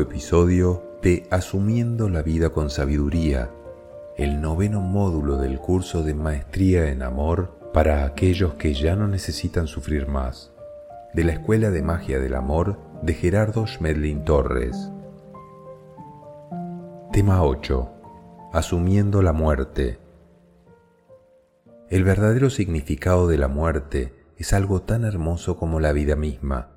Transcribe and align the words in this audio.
episodio 0.00 0.98
de 1.02 1.26
Asumiendo 1.30 2.08
la 2.08 2.22
vida 2.22 2.50
con 2.50 2.70
sabiduría, 2.70 3.50
el 4.16 4.40
noveno 4.40 4.80
módulo 4.80 5.36
del 5.36 5.58
curso 5.58 6.02
de 6.02 6.14
Maestría 6.14 6.90
en 6.90 7.02
Amor 7.02 7.58
para 7.72 8.04
aquellos 8.04 8.54
que 8.54 8.74
ya 8.74 8.96
no 8.96 9.08
necesitan 9.08 9.66
sufrir 9.66 10.06
más, 10.06 10.52
de 11.12 11.24
la 11.24 11.32
Escuela 11.32 11.70
de 11.70 11.82
Magia 11.82 12.18
del 12.18 12.34
Amor 12.34 12.78
de 13.02 13.14
Gerardo 13.14 13.66
Schmedlin 13.66 14.24
Torres. 14.24 14.90
Tema 17.12 17.42
8. 17.42 17.90
Asumiendo 18.52 19.22
la 19.22 19.32
muerte. 19.32 19.98
El 21.90 22.04
verdadero 22.04 22.50
significado 22.50 23.28
de 23.28 23.38
la 23.38 23.48
muerte 23.48 24.14
es 24.36 24.52
algo 24.52 24.82
tan 24.82 25.04
hermoso 25.04 25.56
como 25.56 25.80
la 25.80 25.92
vida 25.92 26.16
misma. 26.16 26.70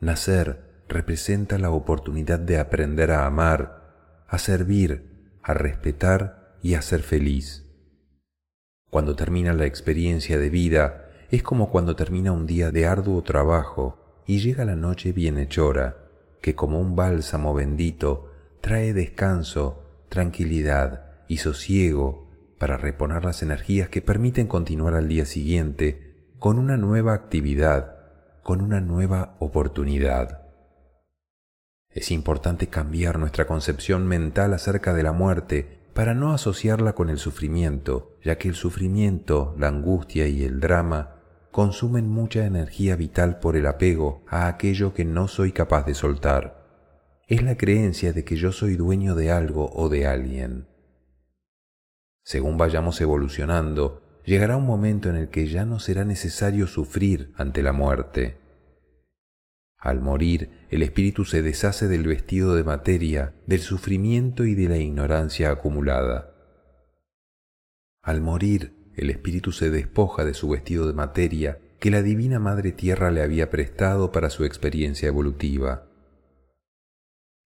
Nacer 0.00 0.71
representa 0.92 1.58
la 1.58 1.70
oportunidad 1.70 2.38
de 2.38 2.58
aprender 2.58 3.10
a 3.10 3.26
amar, 3.26 4.24
a 4.28 4.38
servir, 4.38 5.36
a 5.42 5.54
respetar 5.54 6.56
y 6.62 6.74
a 6.74 6.82
ser 6.82 7.02
feliz. 7.02 7.66
Cuando 8.90 9.16
termina 9.16 9.52
la 9.52 9.66
experiencia 9.66 10.38
de 10.38 10.50
vida, 10.50 11.08
es 11.30 11.42
como 11.42 11.70
cuando 11.70 11.96
termina 11.96 12.32
un 12.32 12.46
día 12.46 12.70
de 12.70 12.86
arduo 12.86 13.22
trabajo 13.22 14.22
y 14.26 14.40
llega 14.40 14.64
la 14.64 14.76
noche 14.76 15.12
bienhechora, 15.12 15.96
que 16.40 16.54
como 16.54 16.78
un 16.78 16.94
bálsamo 16.94 17.54
bendito 17.54 18.30
trae 18.60 18.92
descanso, 18.92 19.82
tranquilidad 20.08 21.06
y 21.26 21.38
sosiego 21.38 22.30
para 22.58 22.76
reponer 22.76 23.24
las 23.24 23.42
energías 23.42 23.88
que 23.88 24.02
permiten 24.02 24.46
continuar 24.46 24.94
al 24.94 25.08
día 25.08 25.24
siguiente 25.24 26.28
con 26.38 26.58
una 26.58 26.76
nueva 26.76 27.14
actividad, 27.14 27.96
con 28.42 28.60
una 28.60 28.80
nueva 28.80 29.36
oportunidad. 29.38 30.41
Es 31.94 32.10
importante 32.10 32.68
cambiar 32.68 33.18
nuestra 33.18 33.46
concepción 33.46 34.06
mental 34.06 34.54
acerca 34.54 34.94
de 34.94 35.02
la 35.02 35.12
muerte 35.12 35.78
para 35.92 36.14
no 36.14 36.32
asociarla 36.32 36.94
con 36.94 37.10
el 37.10 37.18
sufrimiento, 37.18 38.16
ya 38.22 38.38
que 38.38 38.48
el 38.48 38.54
sufrimiento, 38.54 39.54
la 39.58 39.68
angustia 39.68 40.26
y 40.26 40.42
el 40.44 40.60
drama 40.60 41.16
consumen 41.50 42.08
mucha 42.08 42.46
energía 42.46 42.96
vital 42.96 43.38
por 43.38 43.56
el 43.56 43.66
apego 43.66 44.24
a 44.26 44.46
aquello 44.48 44.94
que 44.94 45.04
no 45.04 45.28
soy 45.28 45.52
capaz 45.52 45.84
de 45.84 45.94
soltar. 45.94 46.62
Es 47.28 47.42
la 47.42 47.56
creencia 47.56 48.14
de 48.14 48.24
que 48.24 48.36
yo 48.36 48.52
soy 48.52 48.76
dueño 48.76 49.14
de 49.14 49.30
algo 49.30 49.70
o 49.74 49.90
de 49.90 50.06
alguien. 50.06 50.66
Según 52.24 52.56
vayamos 52.56 53.00
evolucionando, 53.02 54.02
llegará 54.24 54.56
un 54.56 54.64
momento 54.64 55.10
en 55.10 55.16
el 55.16 55.28
que 55.28 55.46
ya 55.46 55.66
no 55.66 55.78
será 55.78 56.06
necesario 56.06 56.66
sufrir 56.66 57.32
ante 57.36 57.62
la 57.62 57.72
muerte. 57.72 58.38
Al 59.82 60.00
morir, 60.00 60.68
el 60.70 60.84
espíritu 60.84 61.24
se 61.24 61.42
deshace 61.42 61.88
del 61.88 62.06
vestido 62.06 62.54
de 62.54 62.62
materia, 62.62 63.34
del 63.48 63.58
sufrimiento 63.58 64.44
y 64.44 64.54
de 64.54 64.68
la 64.68 64.76
ignorancia 64.76 65.50
acumulada. 65.50 66.36
Al 68.00 68.20
morir, 68.20 68.92
el 68.94 69.10
espíritu 69.10 69.50
se 69.50 69.70
despoja 69.70 70.24
de 70.24 70.34
su 70.34 70.48
vestido 70.48 70.86
de 70.86 70.92
materia 70.92 71.58
que 71.80 71.90
la 71.90 72.00
divina 72.00 72.38
Madre 72.38 72.70
Tierra 72.70 73.10
le 73.10 73.22
había 73.22 73.50
prestado 73.50 74.12
para 74.12 74.30
su 74.30 74.44
experiencia 74.44 75.08
evolutiva. 75.08 75.88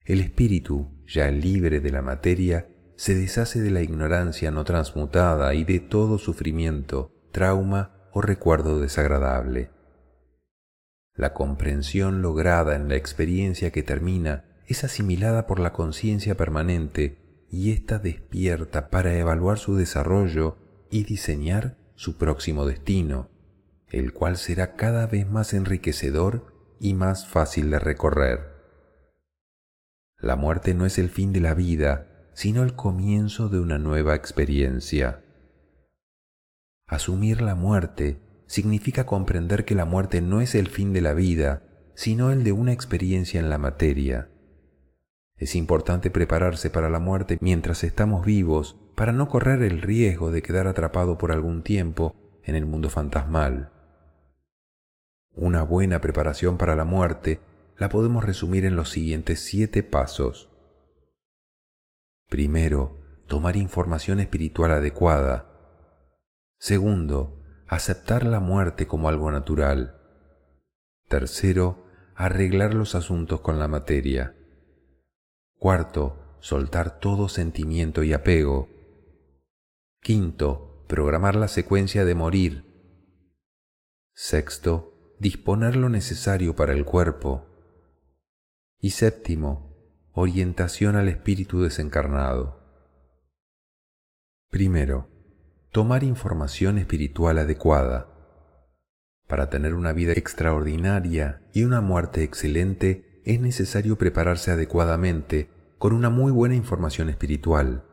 El 0.04 0.20
espíritu, 0.20 0.90
ya 1.06 1.30
libre 1.30 1.80
de 1.80 1.90
la 1.90 2.02
materia, 2.02 2.68
se 2.96 3.14
deshace 3.14 3.62
de 3.62 3.70
la 3.70 3.80
ignorancia 3.80 4.50
no 4.50 4.64
transmutada 4.64 5.54
y 5.54 5.64
de 5.64 5.80
todo 5.80 6.18
sufrimiento, 6.18 7.14
trauma 7.32 8.10
o 8.12 8.20
recuerdo 8.20 8.78
desagradable. 8.78 9.70
La 11.16 11.32
comprensión 11.32 12.20
lograda 12.20 12.76
en 12.76 12.88
la 12.88 12.96
experiencia 12.96 13.70
que 13.72 13.82
termina 13.82 14.44
es 14.66 14.84
asimilada 14.84 15.46
por 15.46 15.58
la 15.58 15.72
conciencia 15.72 16.36
permanente 16.36 17.18
y 17.50 17.72
ésta 17.72 17.98
despierta 17.98 18.90
para 18.90 19.16
evaluar 19.16 19.58
su 19.58 19.76
desarrollo 19.76 20.58
y 20.90 21.04
diseñar 21.04 21.78
su 21.94 22.18
próximo 22.18 22.66
destino, 22.66 23.30
el 23.88 24.12
cual 24.12 24.36
será 24.36 24.74
cada 24.76 25.06
vez 25.06 25.28
más 25.28 25.54
enriquecedor 25.54 26.52
y 26.80 26.94
más 26.94 27.26
fácil 27.26 27.70
de 27.70 27.78
recorrer. 27.78 28.56
La 30.18 30.36
muerte 30.36 30.74
no 30.74 30.84
es 30.84 30.98
el 30.98 31.08
fin 31.08 31.32
de 31.32 31.40
la 31.40 31.54
vida, 31.54 32.28
sino 32.34 32.62
el 32.62 32.74
comienzo 32.74 33.48
de 33.48 33.60
una 33.60 33.78
nueva 33.78 34.14
experiencia. 34.14 35.22
Asumir 36.86 37.40
la 37.40 37.54
muerte 37.54 38.20
significa 38.46 39.06
comprender 39.06 39.64
que 39.64 39.74
la 39.74 39.84
muerte 39.84 40.20
no 40.20 40.40
es 40.40 40.54
el 40.54 40.68
fin 40.68 40.92
de 40.92 41.00
la 41.00 41.14
vida, 41.14 41.62
sino 41.94 42.30
el 42.30 42.44
de 42.44 42.52
una 42.52 42.72
experiencia 42.72 43.40
en 43.40 43.50
la 43.50 43.58
materia. 43.58 44.30
Es 45.36 45.54
importante 45.54 46.10
prepararse 46.10 46.70
para 46.70 46.88
la 46.88 46.98
muerte 46.98 47.38
mientras 47.40 47.84
estamos 47.84 48.24
vivos 48.24 48.78
para 48.94 49.12
no 49.12 49.28
correr 49.28 49.62
el 49.62 49.82
riesgo 49.82 50.30
de 50.30 50.42
quedar 50.42 50.66
atrapado 50.66 51.18
por 51.18 51.32
algún 51.32 51.62
tiempo 51.62 52.14
en 52.42 52.54
el 52.54 52.64
mundo 52.64 52.88
fantasmal. 52.88 53.70
Una 55.34 55.62
buena 55.62 56.00
preparación 56.00 56.56
para 56.56 56.76
la 56.76 56.84
muerte 56.84 57.40
la 57.76 57.90
podemos 57.90 58.24
resumir 58.24 58.64
en 58.64 58.76
los 58.76 58.88
siguientes 58.88 59.40
siete 59.40 59.82
pasos. 59.82 60.50
Primero, 62.28 62.98
tomar 63.26 63.56
información 63.56 64.20
espiritual 64.20 64.72
adecuada. 64.72 65.46
Segundo, 66.58 67.42
aceptar 67.68 68.24
la 68.24 68.40
muerte 68.40 68.86
como 68.86 69.08
algo 69.08 69.30
natural. 69.30 70.00
Tercero, 71.08 71.84
arreglar 72.14 72.74
los 72.74 72.94
asuntos 72.94 73.40
con 73.40 73.58
la 73.58 73.68
materia. 73.68 74.34
Cuarto, 75.58 76.36
soltar 76.40 77.00
todo 77.00 77.28
sentimiento 77.28 78.02
y 78.02 78.12
apego. 78.12 78.68
Quinto, 80.00 80.84
programar 80.86 81.34
la 81.34 81.48
secuencia 81.48 82.04
de 82.04 82.14
morir. 82.14 82.64
Sexto, 84.14 85.14
disponer 85.18 85.76
lo 85.76 85.88
necesario 85.88 86.54
para 86.54 86.72
el 86.72 86.84
cuerpo. 86.84 87.46
Y 88.78 88.90
séptimo, 88.90 89.74
orientación 90.12 90.96
al 90.96 91.08
espíritu 91.08 91.62
desencarnado. 91.62 92.62
Primero, 94.48 95.08
tomar 95.76 96.04
información 96.04 96.78
espiritual 96.78 97.36
adecuada. 97.36 98.08
Para 99.28 99.50
tener 99.50 99.74
una 99.74 99.92
vida 99.92 100.14
extraordinaria 100.14 101.42
y 101.52 101.64
una 101.64 101.82
muerte 101.82 102.22
excelente 102.22 103.20
es 103.26 103.40
necesario 103.40 103.98
prepararse 103.98 104.50
adecuadamente 104.50 105.50
con 105.76 105.92
una 105.92 106.08
muy 106.08 106.32
buena 106.32 106.54
información 106.54 107.10
espiritual. 107.10 107.84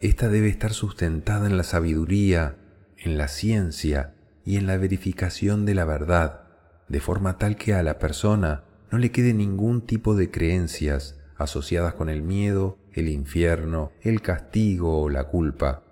Esta 0.00 0.28
debe 0.28 0.48
estar 0.48 0.72
sustentada 0.72 1.46
en 1.46 1.56
la 1.56 1.62
sabiduría, 1.62 2.56
en 2.96 3.18
la 3.18 3.28
ciencia 3.28 4.16
y 4.44 4.56
en 4.56 4.66
la 4.66 4.78
verificación 4.78 5.64
de 5.64 5.76
la 5.76 5.84
verdad, 5.84 6.48
de 6.88 6.98
forma 6.98 7.38
tal 7.38 7.54
que 7.54 7.74
a 7.74 7.84
la 7.84 8.00
persona 8.00 8.64
no 8.90 8.98
le 8.98 9.12
quede 9.12 9.32
ningún 9.32 9.82
tipo 9.82 10.16
de 10.16 10.32
creencias 10.32 11.20
asociadas 11.36 11.94
con 11.94 12.08
el 12.08 12.22
miedo, 12.22 12.78
el 12.94 13.06
infierno, 13.06 13.92
el 14.02 14.22
castigo 14.22 15.02
o 15.02 15.08
la 15.08 15.22
culpa 15.28 15.84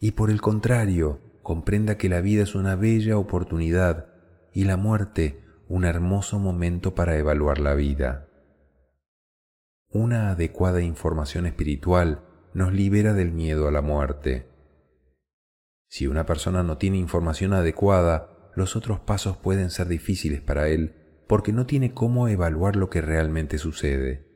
y 0.00 0.12
por 0.12 0.30
el 0.30 0.40
contrario, 0.40 1.20
comprenda 1.42 1.96
que 1.96 2.08
la 2.08 2.20
vida 2.20 2.42
es 2.42 2.54
una 2.54 2.76
bella 2.76 3.18
oportunidad 3.18 4.06
y 4.52 4.64
la 4.64 4.76
muerte 4.76 5.44
un 5.68 5.84
hermoso 5.84 6.38
momento 6.38 6.94
para 6.94 7.16
evaluar 7.16 7.58
la 7.58 7.74
vida. 7.74 8.28
Una 9.90 10.30
adecuada 10.30 10.80
información 10.82 11.46
espiritual 11.46 12.24
nos 12.54 12.72
libera 12.72 13.12
del 13.12 13.32
miedo 13.32 13.68
a 13.68 13.70
la 13.70 13.82
muerte. 13.82 14.48
Si 15.88 16.06
una 16.06 16.26
persona 16.26 16.62
no 16.62 16.78
tiene 16.78 16.98
información 16.98 17.52
adecuada, 17.52 18.50
los 18.54 18.76
otros 18.76 19.00
pasos 19.00 19.36
pueden 19.36 19.70
ser 19.70 19.88
difíciles 19.88 20.40
para 20.40 20.68
él 20.68 20.94
porque 21.26 21.52
no 21.52 21.66
tiene 21.66 21.92
cómo 21.92 22.28
evaluar 22.28 22.76
lo 22.76 22.88
que 22.88 23.00
realmente 23.00 23.58
sucede. 23.58 24.26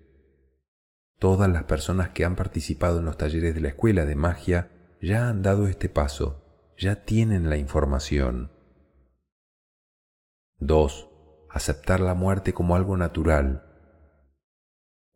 Todas 1.19 1.51
las 1.51 1.65
personas 1.65 2.11
que 2.11 2.25
han 2.25 2.37
participado 2.37 2.99
en 2.99 3.07
los 3.07 3.17
talleres 3.17 3.55
de 3.55 3.61
la 3.61 3.69
escuela 3.69 4.05
de 4.05 4.15
magia 4.15 4.71
ya 5.03 5.29
han 5.29 5.43
dado 5.43 5.67
este 5.67 5.89
paso, 5.89 6.45
ya 6.79 7.05
tienen 7.05 7.51
la 7.51 7.57
información. 7.57 8.53
2. 10.61 11.09
Aceptar 11.51 11.99
la 11.99 12.15
muerte 12.15 12.55
como 12.55 12.77
algo 12.77 12.97
natural. 12.97 13.65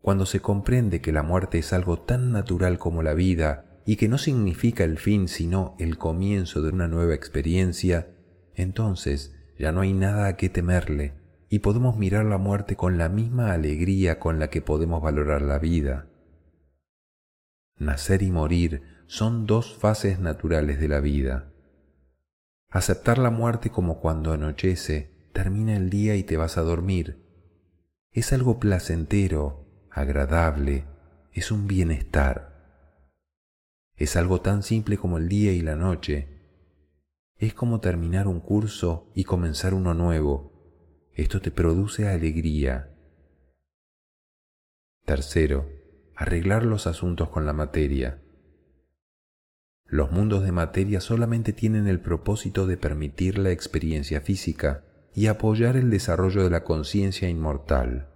Cuando 0.02 0.26
se 0.26 0.40
comprende 0.40 1.00
que 1.00 1.12
la 1.12 1.22
muerte 1.22 1.58
es 1.58 1.72
algo 1.72 2.00
tan 2.00 2.32
natural 2.32 2.78
como 2.78 3.04
la 3.04 3.14
vida 3.14 3.80
y 3.86 3.94
que 3.94 4.08
no 4.08 4.18
significa 4.18 4.82
el 4.82 4.98
fin 4.98 5.28
sino 5.28 5.76
el 5.78 5.98
comienzo 5.98 6.62
de 6.62 6.70
una 6.70 6.88
nueva 6.88 7.14
experiencia, 7.14 8.08
entonces 8.54 9.36
ya 9.56 9.70
no 9.70 9.82
hay 9.82 9.92
nada 9.92 10.26
a 10.26 10.36
qué 10.36 10.48
temerle 10.48 11.14
y 11.48 11.60
podemos 11.60 11.96
mirar 11.96 12.24
la 12.24 12.38
muerte 12.38 12.74
con 12.74 12.98
la 12.98 13.08
misma 13.08 13.52
alegría 13.52 14.18
con 14.18 14.40
la 14.40 14.50
que 14.50 14.62
podemos 14.62 15.00
valorar 15.00 15.42
la 15.42 15.60
vida. 15.60 16.08
Nacer 17.78 18.22
y 18.22 18.32
morir 18.32 18.95
son 19.06 19.46
dos 19.46 19.76
fases 19.76 20.18
naturales 20.18 20.80
de 20.80 20.88
la 20.88 21.00
vida. 21.00 21.52
Aceptar 22.68 23.18
la 23.18 23.30
muerte 23.30 23.70
como 23.70 24.00
cuando 24.00 24.32
anochece, 24.32 25.30
termina 25.32 25.76
el 25.76 25.90
día 25.90 26.16
y 26.16 26.24
te 26.24 26.36
vas 26.36 26.58
a 26.58 26.62
dormir. 26.62 27.24
es 28.10 28.32
algo 28.32 28.58
placentero, 28.58 29.66
agradable, 29.90 30.86
es 31.32 31.50
un 31.50 31.66
bienestar. 31.66 32.56
Es 33.94 34.16
algo 34.16 34.40
tan 34.40 34.62
simple 34.62 34.96
como 34.96 35.18
el 35.18 35.28
día 35.28 35.52
y 35.52 35.60
la 35.60 35.76
noche. 35.76 36.28
Es 37.36 37.54
como 37.54 37.80
terminar 37.80 38.26
un 38.26 38.40
curso 38.40 39.12
y 39.14 39.24
comenzar 39.24 39.74
uno 39.74 39.94
nuevo. 39.94 40.52
Esto 41.12 41.40
te 41.40 41.50
produce 41.50 42.08
alegría. 42.08 42.90
Tercero, 45.04 45.70
arreglar 46.14 46.64
los 46.64 46.86
asuntos 46.86 47.28
con 47.28 47.46
la 47.46 47.52
materia. 47.52 48.22
Los 49.88 50.10
mundos 50.10 50.42
de 50.42 50.52
materia 50.52 51.00
solamente 51.00 51.52
tienen 51.52 51.86
el 51.86 52.00
propósito 52.00 52.66
de 52.66 52.76
permitir 52.76 53.38
la 53.38 53.50
experiencia 53.50 54.20
física 54.20 54.84
y 55.14 55.28
apoyar 55.28 55.76
el 55.76 55.90
desarrollo 55.90 56.42
de 56.42 56.50
la 56.50 56.64
conciencia 56.64 57.28
inmortal. 57.28 58.08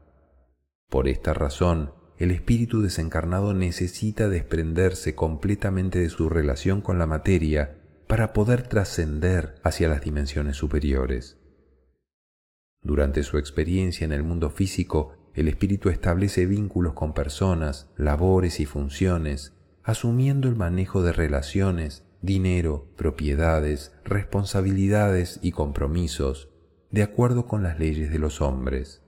Por 0.88 1.08
esta 1.08 1.32
razón, 1.32 1.92
el 2.18 2.32
espíritu 2.32 2.82
desencarnado 2.82 3.54
necesita 3.54 4.28
desprenderse 4.28 5.14
completamente 5.14 6.00
de 6.00 6.10
su 6.10 6.28
relación 6.28 6.82
con 6.82 6.98
la 6.98 7.06
materia 7.06 7.78
para 8.08 8.32
poder 8.32 8.66
trascender 8.66 9.54
hacia 9.62 9.88
las 9.88 10.02
dimensiones 10.02 10.56
superiores. 10.56 11.38
Durante 12.82 13.22
su 13.22 13.38
experiencia 13.38 14.04
en 14.04 14.12
el 14.12 14.24
mundo 14.24 14.50
físico, 14.50 15.14
el 15.34 15.46
espíritu 15.46 15.88
establece 15.90 16.44
vínculos 16.46 16.94
con 16.94 17.14
personas, 17.14 17.88
labores 17.96 18.58
y 18.58 18.66
funciones, 18.66 19.54
asumiendo 19.90 20.48
el 20.48 20.56
manejo 20.56 21.02
de 21.02 21.12
relaciones, 21.12 22.04
dinero, 22.22 22.86
propiedades, 22.96 23.92
responsabilidades 24.04 25.40
y 25.42 25.52
compromisos, 25.52 26.48
de 26.90 27.02
acuerdo 27.02 27.46
con 27.46 27.62
las 27.62 27.78
leyes 27.78 28.10
de 28.10 28.18
los 28.18 28.40
hombres. 28.40 29.02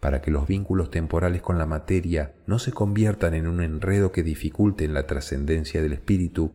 Para 0.00 0.20
que 0.20 0.30
los 0.30 0.46
vínculos 0.46 0.90
temporales 0.90 1.42
con 1.42 1.58
la 1.58 1.66
materia 1.66 2.34
no 2.46 2.58
se 2.58 2.72
conviertan 2.72 3.34
en 3.34 3.46
un 3.46 3.62
enredo 3.62 4.12
que 4.12 4.22
dificulte 4.22 4.88
la 4.88 5.06
trascendencia 5.06 5.80
del 5.80 5.92
espíritu, 5.92 6.54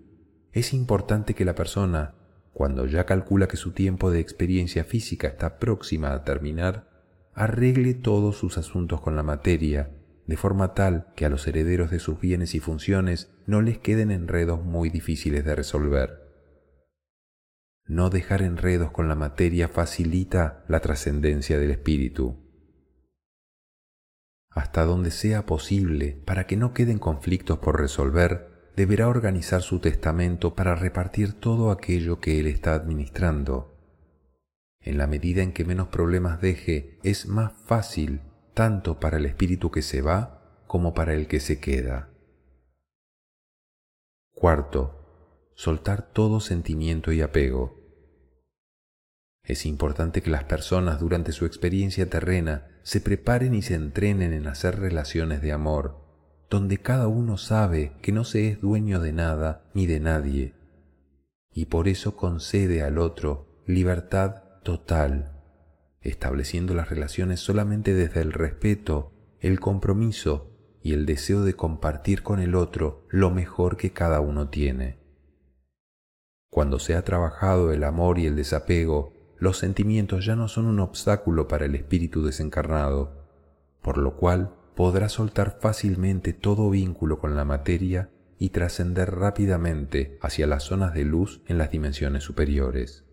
es 0.52 0.74
importante 0.74 1.34
que 1.34 1.46
la 1.46 1.56
persona, 1.56 2.16
cuando 2.54 2.86
ya 2.86 3.06
calcula 3.06 3.48
que 3.48 3.58
su 3.58 3.72
tiempo 3.72 4.12
de 4.12 4.20
experiencia 4.20 4.84
física 4.84 5.28
está 5.28 5.60
próxima 5.60 6.14
a 6.14 6.24
terminar, 6.24 6.90
arregle 7.34 7.94
todos 7.94 8.38
sus 8.38 8.58
asuntos 8.58 9.00
con 9.02 9.16
la 9.16 9.24
materia, 9.24 9.92
de 10.28 10.36
forma 10.36 10.74
tal 10.74 11.08
que 11.16 11.26
a 11.26 11.30
los 11.30 11.48
herederos 11.48 11.90
de 11.90 12.00
sus 12.00 12.20
bienes 12.20 12.54
y 12.54 12.60
funciones 12.60 13.32
no 13.46 13.62
les 13.62 13.80
queden 13.80 14.12
enredos 14.12 14.62
muy 14.62 14.90
difíciles 14.90 15.46
de 15.46 15.56
resolver. 15.56 16.28
No 17.86 18.10
dejar 18.10 18.42
enredos 18.42 18.92
con 18.92 19.08
la 19.08 19.16
materia 19.16 19.70
facilita 19.70 20.66
la 20.68 20.82
trascendencia 20.82 21.58
del 21.58 21.72
espíritu. 21.72 22.46
Hasta 24.50 24.84
donde 24.84 25.12
sea 25.12 25.46
posible, 25.46 26.22
para 26.26 26.46
que 26.46 26.58
no 26.58 26.74
queden 26.74 27.00
conflictos 27.00 27.60
por 27.60 27.80
resolver, 27.80 28.72
deberá 28.76 29.08
organizar 29.08 29.62
su 29.62 29.80
testamento 29.80 30.56
para 30.56 30.76
repartir 30.76 31.34
todo 31.34 31.72
aquello 31.72 32.20
que 32.20 32.40
él 32.40 32.48
está 32.48 32.74
administrando. 32.74 33.78
En 34.82 34.98
la 34.98 35.08
medida 35.08 35.42
en 35.42 35.54
que 35.54 35.64
menos 35.64 35.88
problemas 35.88 36.42
deje, 36.42 37.00
es 37.04 37.28
más 37.28 37.54
fácil 37.66 38.22
tanto 38.58 39.00
para 39.00 39.18
el 39.18 39.28
espíritu 39.28 39.70
que 39.70 39.84
se 39.84 40.02
va 40.02 40.64
como 40.66 40.96
para 40.96 41.14
el 41.14 41.28
que 41.28 41.40
se 41.40 41.60
queda. 41.60 42.10
Cuarto, 44.34 45.52
soltar 45.54 46.12
todo 46.12 46.40
sentimiento 46.40 47.12
y 47.12 47.22
apego. 47.22 47.78
Es 49.44 49.68
importante 49.68 50.24
que 50.24 50.32
las 50.32 50.46
personas 50.46 51.00
durante 51.00 51.34
su 51.34 51.46
experiencia 51.46 52.10
terrena 52.10 52.68
se 52.82 53.00
preparen 53.00 53.54
y 53.54 53.62
se 53.62 53.76
entrenen 53.76 54.34
en 54.34 54.48
hacer 54.48 54.80
relaciones 54.80 55.44
de 55.44 55.52
amor, 55.52 56.04
donde 56.50 56.80
cada 56.80 57.08
uno 57.08 57.38
sabe 57.38 57.94
que 58.02 58.12
no 58.12 58.24
se 58.24 58.48
es 58.48 58.60
dueño 58.60 59.00
de 59.00 59.14
nada 59.14 59.70
ni 59.76 59.86
de 59.86 60.00
nadie, 60.00 60.56
y 61.54 61.66
por 61.66 61.88
eso 61.88 62.18
concede 62.18 62.82
al 62.82 62.98
otro 62.98 63.62
libertad 63.68 64.46
total, 64.64 65.37
estableciendo 66.02 66.74
las 66.74 66.90
relaciones 66.90 67.40
solamente 67.40 67.94
desde 67.94 68.22
el 68.22 68.34
respeto, 68.34 69.12
el 69.40 69.60
compromiso 69.60 70.52
y 70.82 70.94
el 70.94 71.06
deseo 71.06 71.44
de 71.44 71.54
compartir 71.54 72.24
con 72.24 72.40
el 72.40 72.56
otro 72.56 73.06
lo 73.10 73.30
mejor 73.30 73.78
que 73.78 73.92
cada 73.92 74.20
uno 74.20 74.50
tiene. 74.50 75.00
Cuando 76.50 76.80
se 76.80 76.96
ha 76.96 77.04
trabajado 77.04 77.72
el 77.72 77.84
amor 77.84 78.20
y 78.20 78.26
el 78.26 78.36
desapego, 78.36 79.14
los 79.38 79.58
sentimientos 79.58 80.26
ya 80.26 80.36
no 80.36 80.48
son 80.48 80.66
un 80.66 80.80
obstáculo 80.80 81.48
para 81.48 81.66
el 81.66 81.76
espíritu 81.76 82.26
desencarnado, 82.26 83.26
por 83.82 83.98
lo 83.98 84.16
cual 84.16 84.56
podrá 84.76 85.10
soltar 85.10 85.58
fácilmente 85.60 86.34
todo 86.34 86.70
vínculo 86.70 87.20
con 87.20 87.36
la 87.36 87.46
materia 87.46 88.10
y 88.40 88.50
trascender 88.50 89.16
rápidamente 89.16 90.18
hacia 90.22 90.48
las 90.48 90.64
zonas 90.64 90.94
de 90.94 91.04
luz 91.04 91.42
en 91.48 91.58
las 91.58 91.72
dimensiones 91.72 92.24
superiores. 92.24 93.07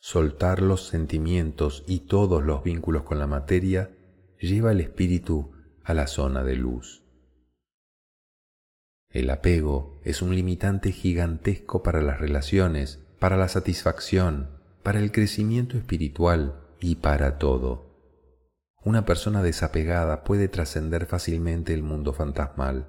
Soltar 0.00 0.62
los 0.62 0.86
sentimientos 0.86 1.84
y 1.86 2.00
todos 2.00 2.42
los 2.42 2.64
vínculos 2.64 3.04
con 3.04 3.18
la 3.18 3.26
materia 3.26 3.90
lleva 4.40 4.70
al 4.70 4.80
espíritu 4.80 5.52
a 5.84 5.94
la 5.94 6.06
zona 6.06 6.42
de 6.42 6.56
luz. 6.56 7.04
El 9.10 9.28
apego 9.28 10.00
es 10.02 10.22
un 10.22 10.34
limitante 10.34 10.92
gigantesco 10.92 11.82
para 11.82 12.00
las 12.00 12.18
relaciones 12.18 13.00
para 13.20 13.36
la 13.36 13.48
satisfacción, 13.48 14.48
para 14.82 14.98
el 14.98 15.12
crecimiento 15.12 15.76
espiritual 15.76 16.58
y 16.80 16.96
para 16.96 17.36
todo. 17.38 17.90
Una 18.82 19.04
persona 19.04 19.42
desapegada 19.42 20.24
puede 20.24 20.48
trascender 20.48 21.04
fácilmente 21.04 21.74
el 21.74 21.82
mundo 21.82 22.14
fantasmal. 22.14 22.88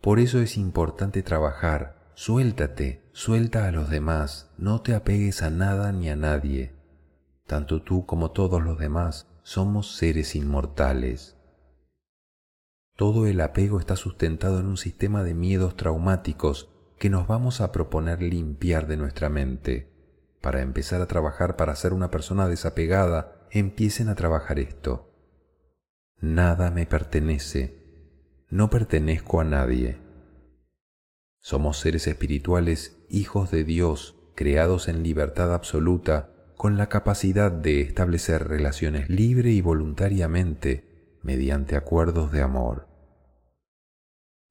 Por 0.00 0.20
eso 0.20 0.38
es 0.38 0.56
importante 0.56 1.24
trabajar, 1.24 1.97
suéltate, 2.18 3.08
suelta 3.12 3.68
a 3.68 3.70
los 3.70 3.90
demás, 3.90 4.50
no 4.58 4.82
te 4.82 4.96
apegues 4.96 5.40
a 5.40 5.50
nada 5.50 5.92
ni 5.92 6.10
a 6.10 6.16
nadie. 6.16 6.74
Tanto 7.46 7.80
tú 7.80 8.06
como 8.06 8.32
todos 8.32 8.60
los 8.60 8.76
demás 8.76 9.28
somos 9.44 9.94
seres 9.94 10.34
inmortales. 10.34 11.36
Todo 12.96 13.28
el 13.28 13.40
apego 13.40 13.78
está 13.78 13.94
sustentado 13.94 14.58
en 14.58 14.66
un 14.66 14.76
sistema 14.76 15.22
de 15.22 15.34
miedos 15.34 15.76
traumáticos 15.76 16.68
que 16.98 17.08
nos 17.08 17.28
vamos 17.28 17.60
a 17.60 17.70
proponer 17.70 18.20
limpiar 18.20 18.88
de 18.88 18.96
nuestra 18.96 19.28
mente. 19.28 19.88
Para 20.40 20.62
empezar 20.62 21.00
a 21.00 21.06
trabajar 21.06 21.54
para 21.54 21.76
ser 21.76 21.92
una 21.92 22.10
persona 22.10 22.48
desapegada, 22.48 23.46
empiecen 23.52 24.08
a 24.08 24.16
trabajar 24.16 24.58
esto. 24.58 25.14
Nada 26.20 26.72
me 26.72 26.84
pertenece. 26.84 27.78
No 28.50 28.70
pertenezco 28.70 29.40
a 29.40 29.44
nadie. 29.44 30.07
Somos 31.40 31.78
seres 31.78 32.06
espirituales, 32.06 32.98
hijos 33.08 33.50
de 33.50 33.64
Dios, 33.64 34.16
creados 34.34 34.88
en 34.88 35.02
libertad 35.02 35.54
absoluta, 35.54 36.30
con 36.56 36.76
la 36.76 36.88
capacidad 36.88 37.52
de 37.52 37.80
establecer 37.80 38.48
relaciones 38.48 39.08
libre 39.08 39.52
y 39.52 39.60
voluntariamente 39.60 41.16
mediante 41.22 41.76
acuerdos 41.76 42.32
de 42.32 42.42
amor. 42.42 42.88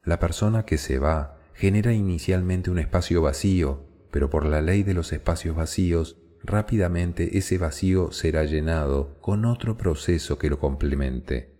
La 0.04 0.20
persona 0.20 0.64
que 0.64 0.78
se 0.78 1.00
va 1.00 1.38
genera 1.54 1.92
inicialmente 1.92 2.70
un 2.72 2.80
espacio 2.80 3.22
vacío, 3.22 3.84
pero 4.10 4.30
por 4.30 4.46
la 4.46 4.62
ley 4.62 4.84
de 4.84 4.94
los 4.94 5.12
espacios 5.12 5.56
vacíos, 5.56 6.18
rápidamente 6.44 7.38
ese 7.38 7.58
vacío 7.58 8.12
será 8.12 8.46
llenado 8.46 9.20
con 9.20 9.44
otro 9.44 9.76
proceso 9.76 10.38
que 10.40 10.50
lo 10.50 10.60
complemente. 10.60 11.56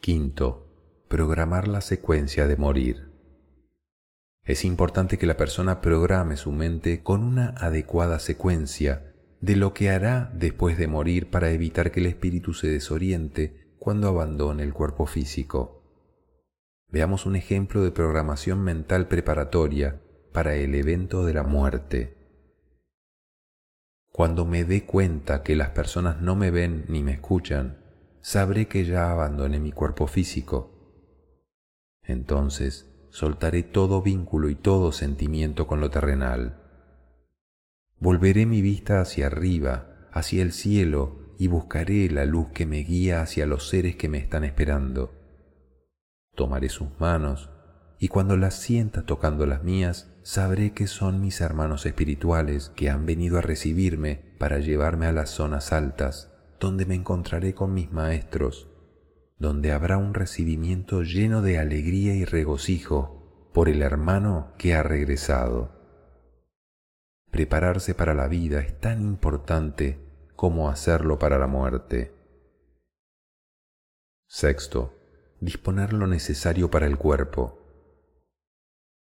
Quinto, 0.00 1.06
programar 1.08 1.66
la 1.66 1.80
secuencia 1.80 2.46
de 2.46 2.56
morir. 2.56 3.13
Es 4.44 4.64
importante 4.64 5.18
que 5.18 5.26
la 5.26 5.36
persona 5.36 5.80
programe 5.80 6.36
su 6.36 6.52
mente 6.52 7.02
con 7.02 7.22
una 7.22 7.48
adecuada 7.56 8.18
secuencia 8.18 9.14
de 9.40 9.56
lo 9.56 9.74
que 9.74 9.90
hará 9.90 10.30
después 10.34 10.78
de 10.78 10.86
morir 10.86 11.30
para 11.30 11.50
evitar 11.50 11.90
que 11.90 12.00
el 12.00 12.06
espíritu 12.06 12.54
se 12.54 12.68
desoriente 12.68 13.74
cuando 13.78 14.08
abandone 14.08 14.62
el 14.62 14.72
cuerpo 14.72 15.06
físico 15.06 15.84
veamos 16.94 17.26
un 17.26 17.34
ejemplo 17.34 17.82
de 17.82 17.90
programación 17.90 18.62
mental 18.62 19.08
preparatoria 19.08 20.00
para 20.32 20.54
el 20.54 20.76
evento 20.76 21.24
de 21.24 21.34
la 21.34 21.42
muerte. 21.42 22.16
Cuando 24.12 24.44
me 24.44 24.64
dé 24.64 24.86
cuenta 24.86 25.42
que 25.42 25.56
las 25.56 25.70
personas 25.70 26.20
no 26.20 26.36
me 26.36 26.52
ven 26.52 26.84
ni 26.86 27.02
me 27.02 27.10
escuchan, 27.10 27.78
sabré 28.20 28.68
que 28.68 28.84
ya 28.84 29.10
abandoné 29.10 29.58
mi 29.58 29.72
cuerpo 29.72 30.06
físico. 30.06 30.70
Entonces 32.04 32.93
soltaré 33.14 33.62
todo 33.62 34.02
vínculo 34.02 34.48
y 34.48 34.56
todo 34.56 34.90
sentimiento 34.90 35.68
con 35.68 35.78
lo 35.78 35.88
terrenal. 35.88 36.60
Volveré 38.00 38.44
mi 38.44 38.60
vista 38.60 39.00
hacia 39.00 39.28
arriba, 39.28 40.08
hacia 40.10 40.42
el 40.42 40.50
cielo, 40.50 41.32
y 41.38 41.46
buscaré 41.46 42.10
la 42.10 42.24
luz 42.24 42.48
que 42.48 42.66
me 42.66 42.78
guía 42.78 43.22
hacia 43.22 43.46
los 43.46 43.68
seres 43.68 43.94
que 43.94 44.08
me 44.08 44.18
están 44.18 44.42
esperando 44.42 45.12
Tomaré 46.34 46.70
sus 46.70 46.88
manos 46.98 47.50
y 48.00 48.08
cuando 48.08 48.36
las 48.36 48.54
sienta 48.54 49.06
tocando 49.06 49.46
las 49.46 49.62
mías, 49.62 50.12
sabré 50.24 50.72
que 50.72 50.88
son 50.88 51.20
mis 51.20 51.40
hermanos 51.40 51.86
espirituales 51.86 52.72
que 52.74 52.90
han 52.90 53.06
venido 53.06 53.38
a 53.38 53.42
recibirme 53.42 54.34
para 54.38 54.58
llevarme 54.58 55.06
a 55.06 55.12
las 55.12 55.30
zonas 55.30 55.72
altas, 55.72 56.32
donde 56.58 56.84
me 56.84 56.96
encontraré 56.96 57.54
con 57.54 57.72
mis 57.72 57.92
maestros, 57.92 58.73
donde 59.44 59.72
habrá 59.72 59.98
un 59.98 60.14
recibimiento 60.14 61.02
lleno 61.02 61.42
de 61.42 61.58
alegría 61.58 62.14
y 62.14 62.24
regocijo 62.24 63.50
por 63.52 63.68
el 63.68 63.82
hermano 63.82 64.54
que 64.56 64.74
ha 64.74 64.82
regresado. 64.82 65.70
Prepararse 67.30 67.94
para 67.94 68.14
la 68.14 68.26
vida 68.26 68.60
es 68.60 68.80
tan 68.80 69.02
importante 69.02 69.98
como 70.34 70.70
hacerlo 70.70 71.18
para 71.18 71.38
la 71.38 71.46
muerte. 71.46 72.14
Sexto, 74.26 74.98
disponer 75.40 75.92
lo 75.92 76.06
necesario 76.06 76.70
para 76.70 76.86
el 76.86 76.96
cuerpo. 76.96 77.60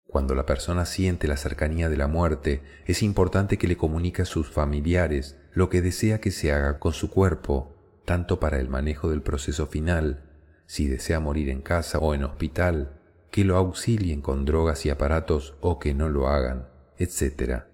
Cuando 0.07 0.35
la 0.35 0.45
persona 0.45 0.85
siente 0.85 1.27
la 1.27 1.39
cercanía 1.39 1.89
de 1.89 1.97
la 1.97 2.07
muerte, 2.07 2.63
es 2.85 3.03
importante 3.03 3.57
que 3.57 3.67
le 3.67 3.79
comunique 3.79 4.23
a 4.23 4.27
sus 4.27 4.51
familiares 4.51 5.39
lo 5.53 5.71
que 5.71 5.81
desea 5.81 6.21
que 6.21 6.31
se 6.31 6.53
haga 6.53 6.79
con 6.79 6.93
su 6.93 7.09
cuerpo, 7.09 7.78
tanto 8.09 8.41
para 8.41 8.59
el 8.59 8.71
manejo 8.71 9.11
del 9.11 9.21
proceso 9.21 9.67
final, 9.67 10.23
si 10.65 10.89
desea 10.89 11.21
morir 11.21 11.51
en 11.51 11.61
casa 11.61 11.99
o 11.99 12.15
en 12.15 12.25
hospital, 12.25 12.99
que 13.31 13.45
lo 13.45 13.59
auxilien 13.59 14.23
con 14.23 14.47
drogas 14.47 14.87
y 14.87 14.89
aparatos 14.89 15.57
o 15.61 15.79
que 15.79 15.93
no 15.93 16.09
lo 16.09 16.27
hagan, 16.27 16.69
etc. 16.97 17.65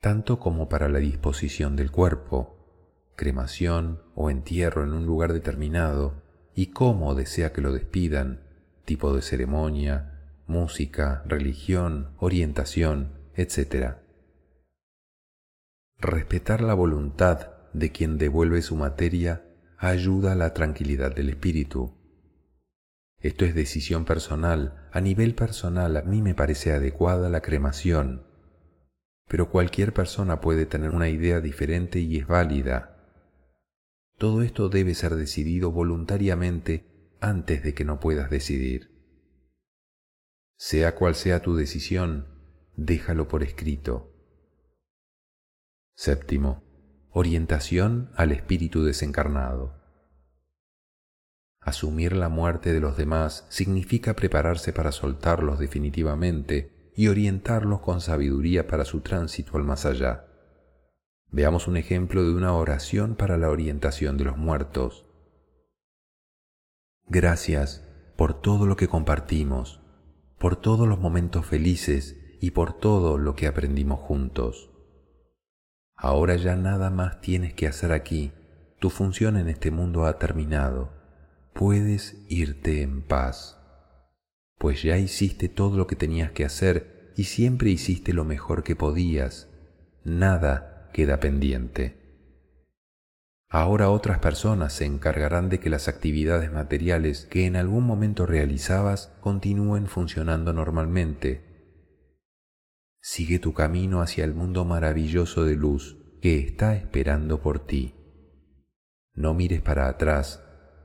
Tanto 0.00 0.38
como 0.38 0.68
para 0.68 0.88
la 0.88 1.00
disposición 1.00 1.74
del 1.74 1.90
cuerpo, 1.90 2.56
cremación 3.16 4.00
o 4.14 4.30
entierro 4.30 4.84
en 4.84 4.92
un 4.92 5.06
lugar 5.06 5.32
determinado, 5.32 6.22
y 6.54 6.66
cómo 6.68 7.16
desea 7.16 7.52
que 7.52 7.62
lo 7.62 7.72
despidan, 7.72 8.44
tipo 8.84 9.12
de 9.12 9.22
ceremonia, 9.22 10.20
música, 10.46 11.24
religión, 11.26 12.14
orientación, 12.18 13.10
etc. 13.34 13.96
Respetar 15.98 16.60
la 16.60 16.74
voluntad 16.74 17.51
de 17.72 17.92
quien 17.92 18.18
devuelve 18.18 18.62
su 18.62 18.76
materia 18.76 19.44
ayuda 19.78 20.32
a 20.32 20.34
la 20.36 20.54
tranquilidad 20.54 21.14
del 21.14 21.28
espíritu. 21.28 21.94
Esto 23.18 23.44
es 23.44 23.54
decisión 23.54 24.04
personal. 24.04 24.88
A 24.92 25.00
nivel 25.00 25.34
personal 25.34 25.96
a 25.96 26.02
mí 26.02 26.22
me 26.22 26.34
parece 26.34 26.72
adecuada 26.72 27.28
la 27.28 27.40
cremación, 27.40 28.26
pero 29.28 29.50
cualquier 29.50 29.92
persona 29.92 30.40
puede 30.40 30.66
tener 30.66 30.90
una 30.90 31.08
idea 31.08 31.40
diferente 31.40 32.00
y 32.00 32.18
es 32.18 32.26
válida. 32.26 32.88
Todo 34.18 34.42
esto 34.42 34.68
debe 34.68 34.94
ser 34.94 35.14
decidido 35.14 35.70
voluntariamente 35.70 37.16
antes 37.20 37.62
de 37.62 37.74
que 37.74 37.84
no 37.84 37.98
puedas 38.00 38.28
decidir. 38.30 38.90
Sea 40.56 40.94
cual 40.94 41.14
sea 41.14 41.42
tu 41.42 41.56
decisión, 41.56 42.28
déjalo 42.76 43.28
por 43.28 43.42
escrito. 43.42 44.14
Séptimo, 45.94 46.62
orientación 47.12 48.10
al 48.16 48.32
espíritu 48.32 48.84
desencarnado. 48.84 49.74
Asumir 51.60 52.14
la 52.14 52.28
muerte 52.28 52.72
de 52.72 52.80
los 52.80 52.96
demás 52.96 53.46
significa 53.48 54.14
prepararse 54.14 54.72
para 54.72 54.90
soltarlos 54.90 55.58
definitivamente 55.58 56.90
y 56.96 57.08
orientarlos 57.08 57.80
con 57.80 58.00
sabiduría 58.00 58.66
para 58.66 58.84
su 58.84 59.00
tránsito 59.00 59.56
al 59.56 59.64
más 59.64 59.86
allá. 59.86 60.26
Veamos 61.30 61.68
un 61.68 61.76
ejemplo 61.76 62.24
de 62.24 62.34
una 62.34 62.52
oración 62.54 63.14
para 63.14 63.36
la 63.38 63.48
orientación 63.48 64.16
de 64.16 64.24
los 64.24 64.36
muertos. 64.36 65.06
Gracias 67.06 67.88
por 68.16 68.40
todo 68.40 68.66
lo 68.66 68.76
que 68.76 68.88
compartimos 68.88 69.82
por 70.42 70.56
todos 70.56 70.88
los 70.88 70.98
momentos 70.98 71.46
felices 71.46 72.16
y 72.40 72.50
por 72.50 72.72
todo 72.72 73.16
lo 73.16 73.36
que 73.36 73.46
aprendimos 73.46 74.00
juntos. 74.00 74.71
Ahora 76.02 76.34
ya 76.34 76.56
nada 76.56 76.90
más 76.90 77.20
tienes 77.20 77.54
que 77.54 77.68
hacer 77.68 77.92
aquí. 77.92 78.32
Tu 78.80 78.90
función 78.90 79.36
en 79.36 79.48
este 79.48 79.70
mundo 79.70 80.04
ha 80.04 80.18
terminado. 80.18 80.90
Puedes 81.52 82.16
irte 82.28 82.82
en 82.82 83.02
paz. 83.02 83.56
Pues 84.58 84.82
ya 84.82 84.98
hiciste 84.98 85.48
todo 85.48 85.76
lo 85.76 85.86
que 85.86 85.94
tenías 85.94 86.32
que 86.32 86.44
hacer 86.44 87.12
y 87.16 87.24
siempre 87.24 87.70
hiciste 87.70 88.12
lo 88.14 88.24
mejor 88.24 88.64
que 88.64 88.74
podías. 88.74 89.48
Nada 90.02 90.90
queda 90.92 91.20
pendiente. 91.20 91.96
Ahora 93.48 93.88
otras 93.88 94.18
personas 94.18 94.72
se 94.72 94.86
encargarán 94.86 95.50
de 95.50 95.60
que 95.60 95.70
las 95.70 95.86
actividades 95.86 96.50
materiales 96.50 97.26
que 97.26 97.46
en 97.46 97.54
algún 97.54 97.86
momento 97.86 98.26
realizabas 98.26 99.12
continúen 99.20 99.86
funcionando 99.86 100.52
normalmente. 100.52 101.51
Sigue 103.04 103.40
tu 103.40 103.52
camino 103.52 104.00
hacia 104.00 104.22
el 104.24 104.32
mundo 104.32 104.64
maravilloso 104.64 105.44
de 105.44 105.56
luz 105.56 105.98
que 106.20 106.38
está 106.38 106.76
esperando 106.76 107.42
por 107.42 107.66
ti. 107.66 107.96
No 109.12 109.34
mires 109.34 109.60
para 109.60 109.88
atrás, 109.88 110.40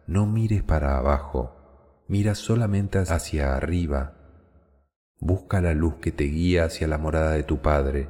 no 0.07 0.25
mires 0.25 0.63
para 0.63 0.97
abajo, 0.97 2.03
mira 2.07 2.33
solamente 2.33 2.97
hacia 2.97 3.55
arriba. 3.55 4.15
Busca 5.19 5.62
la 5.62 5.75
luz 5.75 5.97
que 6.01 6.12
te 6.12 6.24
guía 6.24 6.65
hacia 6.65 6.88
la 6.88 6.97
morada 6.97 7.33
de 7.33 7.43
tu 7.43 7.62
Padre. 7.62 8.09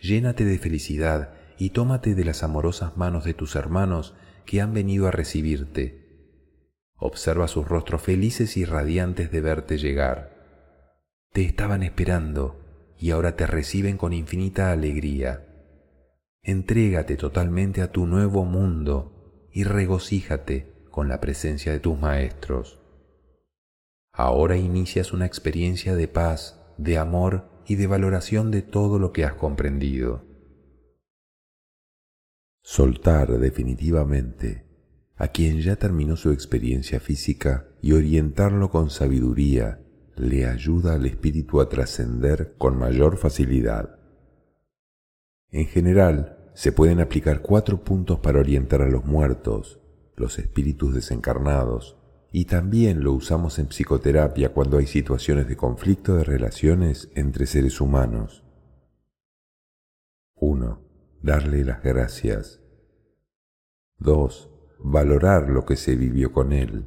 Llénate 0.00 0.44
de 0.44 0.58
felicidad 0.58 1.30
y 1.56 1.70
tómate 1.70 2.16
de 2.16 2.24
las 2.24 2.42
amorosas 2.42 2.96
manos 2.96 3.24
de 3.24 3.34
tus 3.34 3.54
hermanos 3.54 4.16
que 4.44 4.60
han 4.60 4.74
venido 4.74 5.06
a 5.06 5.12
recibirte. 5.12 6.50
Observa 6.96 7.46
sus 7.46 7.68
rostros 7.68 8.02
felices 8.02 8.56
y 8.56 8.64
radiantes 8.64 9.30
de 9.30 9.40
verte 9.40 9.78
llegar. 9.78 10.34
Te 11.32 11.42
estaban 11.42 11.84
esperando 11.84 12.65
y 12.98 13.10
ahora 13.10 13.36
te 13.36 13.46
reciben 13.46 13.96
con 13.96 14.12
infinita 14.12 14.72
alegría. 14.72 15.46
Entrégate 16.42 17.16
totalmente 17.16 17.82
a 17.82 17.92
tu 17.92 18.06
nuevo 18.06 18.44
mundo 18.44 19.48
y 19.52 19.64
regocíjate 19.64 20.72
con 20.90 21.08
la 21.08 21.20
presencia 21.20 21.72
de 21.72 21.80
tus 21.80 21.98
maestros. 21.98 22.80
Ahora 24.12 24.56
inicias 24.56 25.12
una 25.12 25.26
experiencia 25.26 25.94
de 25.94 26.08
paz, 26.08 26.60
de 26.78 26.98
amor 26.98 27.50
y 27.66 27.74
de 27.74 27.86
valoración 27.86 28.50
de 28.50 28.62
todo 28.62 28.98
lo 28.98 29.12
que 29.12 29.24
has 29.24 29.34
comprendido 29.34 30.26
soltar 32.66 33.38
definitivamente 33.38 34.66
a 35.14 35.28
quien 35.28 35.60
ya 35.60 35.76
terminó 35.76 36.16
su 36.16 36.32
experiencia 36.32 36.98
física 36.98 37.68
y 37.80 37.92
orientarlo 37.92 38.70
con 38.70 38.90
sabiduría 38.90 39.85
le 40.16 40.46
ayuda 40.46 40.94
al 40.94 41.06
espíritu 41.06 41.60
a 41.60 41.68
trascender 41.68 42.54
con 42.58 42.78
mayor 42.78 43.16
facilidad. 43.16 43.98
En 45.50 45.66
general, 45.66 46.50
se 46.54 46.72
pueden 46.72 47.00
aplicar 47.00 47.42
cuatro 47.42 47.84
puntos 47.84 48.18
para 48.20 48.40
orientar 48.40 48.82
a 48.82 48.88
los 48.88 49.04
muertos, 49.04 49.80
los 50.16 50.38
espíritus 50.38 50.94
desencarnados, 50.94 51.96
y 52.32 52.46
también 52.46 53.04
lo 53.04 53.12
usamos 53.12 53.58
en 53.58 53.68
psicoterapia 53.68 54.52
cuando 54.52 54.78
hay 54.78 54.86
situaciones 54.86 55.48
de 55.48 55.56
conflicto 55.56 56.16
de 56.16 56.24
relaciones 56.24 57.10
entre 57.14 57.46
seres 57.46 57.80
humanos. 57.80 58.42
1 60.34 60.86
darle 61.26 61.64
las 61.64 61.82
gracias. 61.82 62.60
2. 63.98 64.50
Valorar 64.78 65.48
lo 65.48 65.64
que 65.66 65.76
se 65.76 65.96
vivió 65.96 66.32
con 66.32 66.52
él. 66.52 66.86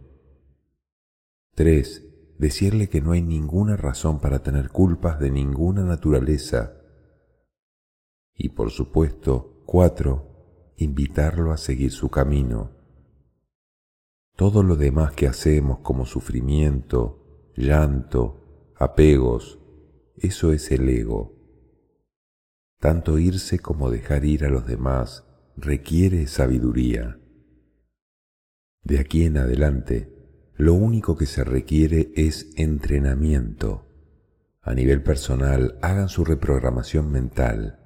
3. 1.55 2.08
Decirle 2.39 2.87
que 2.87 3.01
no 3.01 3.11
hay 3.11 3.21
ninguna 3.21 3.75
razón 3.75 4.21
para 4.21 4.39
tener 4.39 4.69
culpas 4.69 5.19
de 5.19 5.29
ninguna 5.29 5.83
naturaleza. 5.83 6.81
Y 8.33 8.49
por 8.49 8.71
supuesto, 8.71 9.61
4. 9.65 10.73
Invitarlo 10.77 11.51
a 11.51 11.57
seguir 11.57 11.91
su 11.91 12.09
camino. 12.09 12.71
Todo 14.37 14.63
lo 14.63 14.77
demás 14.77 15.11
que 15.11 15.27
hacemos 15.27 15.79
como 15.79 16.05
sufrimiento, 16.05 17.51
llanto, 17.57 18.71
apegos, 18.77 19.59
eso 20.15 20.53
es 20.53 20.71
el 20.71 20.87
ego. 20.87 21.35
Tanto 22.79 23.19
irse 23.19 23.59
como 23.59 23.91
dejar 23.91 24.23
ir 24.23 24.45
a 24.45 24.49
los 24.49 24.65
demás 24.65 25.25
requiere 25.57 26.25
sabiduría. 26.27 27.19
De 28.81 28.99
aquí 28.99 29.25
en 29.25 29.35
adelante, 29.35 30.18
lo 30.59 30.73
único 30.73 31.15
que 31.15 31.25
se 31.25 31.45
requiere 31.45 32.11
es 32.17 32.49
entrenamiento. 32.57 33.87
A 34.61 34.73
nivel 34.73 35.01
personal, 35.01 35.79
hagan 35.81 36.09
su 36.09 36.25
reprogramación 36.25 37.09
mental. 37.13 37.79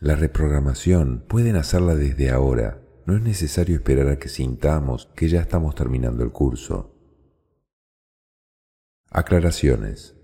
La 0.00 0.16
reprogramación 0.16 1.24
pueden 1.28 1.54
hacerla 1.54 1.94
desde 1.94 2.30
ahora. 2.30 2.82
No 3.06 3.14
es 3.14 3.22
necesario 3.22 3.76
esperar 3.76 4.08
a 4.08 4.18
que 4.18 4.28
sintamos 4.28 5.12
que 5.14 5.28
ya 5.28 5.40
estamos 5.40 5.76
terminando 5.76 6.24
el 6.24 6.32
curso. 6.32 6.98
Aclaraciones. 9.10 10.16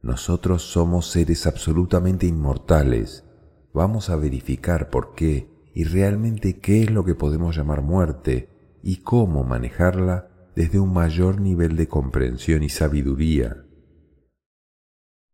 Nosotros 0.00 0.62
somos 0.62 1.10
seres 1.10 1.44
absolutamente 1.44 2.28
inmortales. 2.28 3.24
Vamos 3.72 4.10
a 4.10 4.16
verificar 4.16 4.90
por 4.90 5.16
qué 5.16 5.50
y 5.74 5.82
realmente 5.82 6.60
qué 6.60 6.84
es 6.84 6.92
lo 6.92 7.04
que 7.04 7.16
podemos 7.16 7.56
llamar 7.56 7.82
muerte 7.82 8.53
y 8.86 8.98
cómo 8.98 9.44
manejarla 9.44 10.28
desde 10.54 10.78
un 10.78 10.92
mayor 10.92 11.40
nivel 11.40 11.74
de 11.74 11.88
comprensión 11.88 12.62
y 12.62 12.68
sabiduría. 12.68 13.64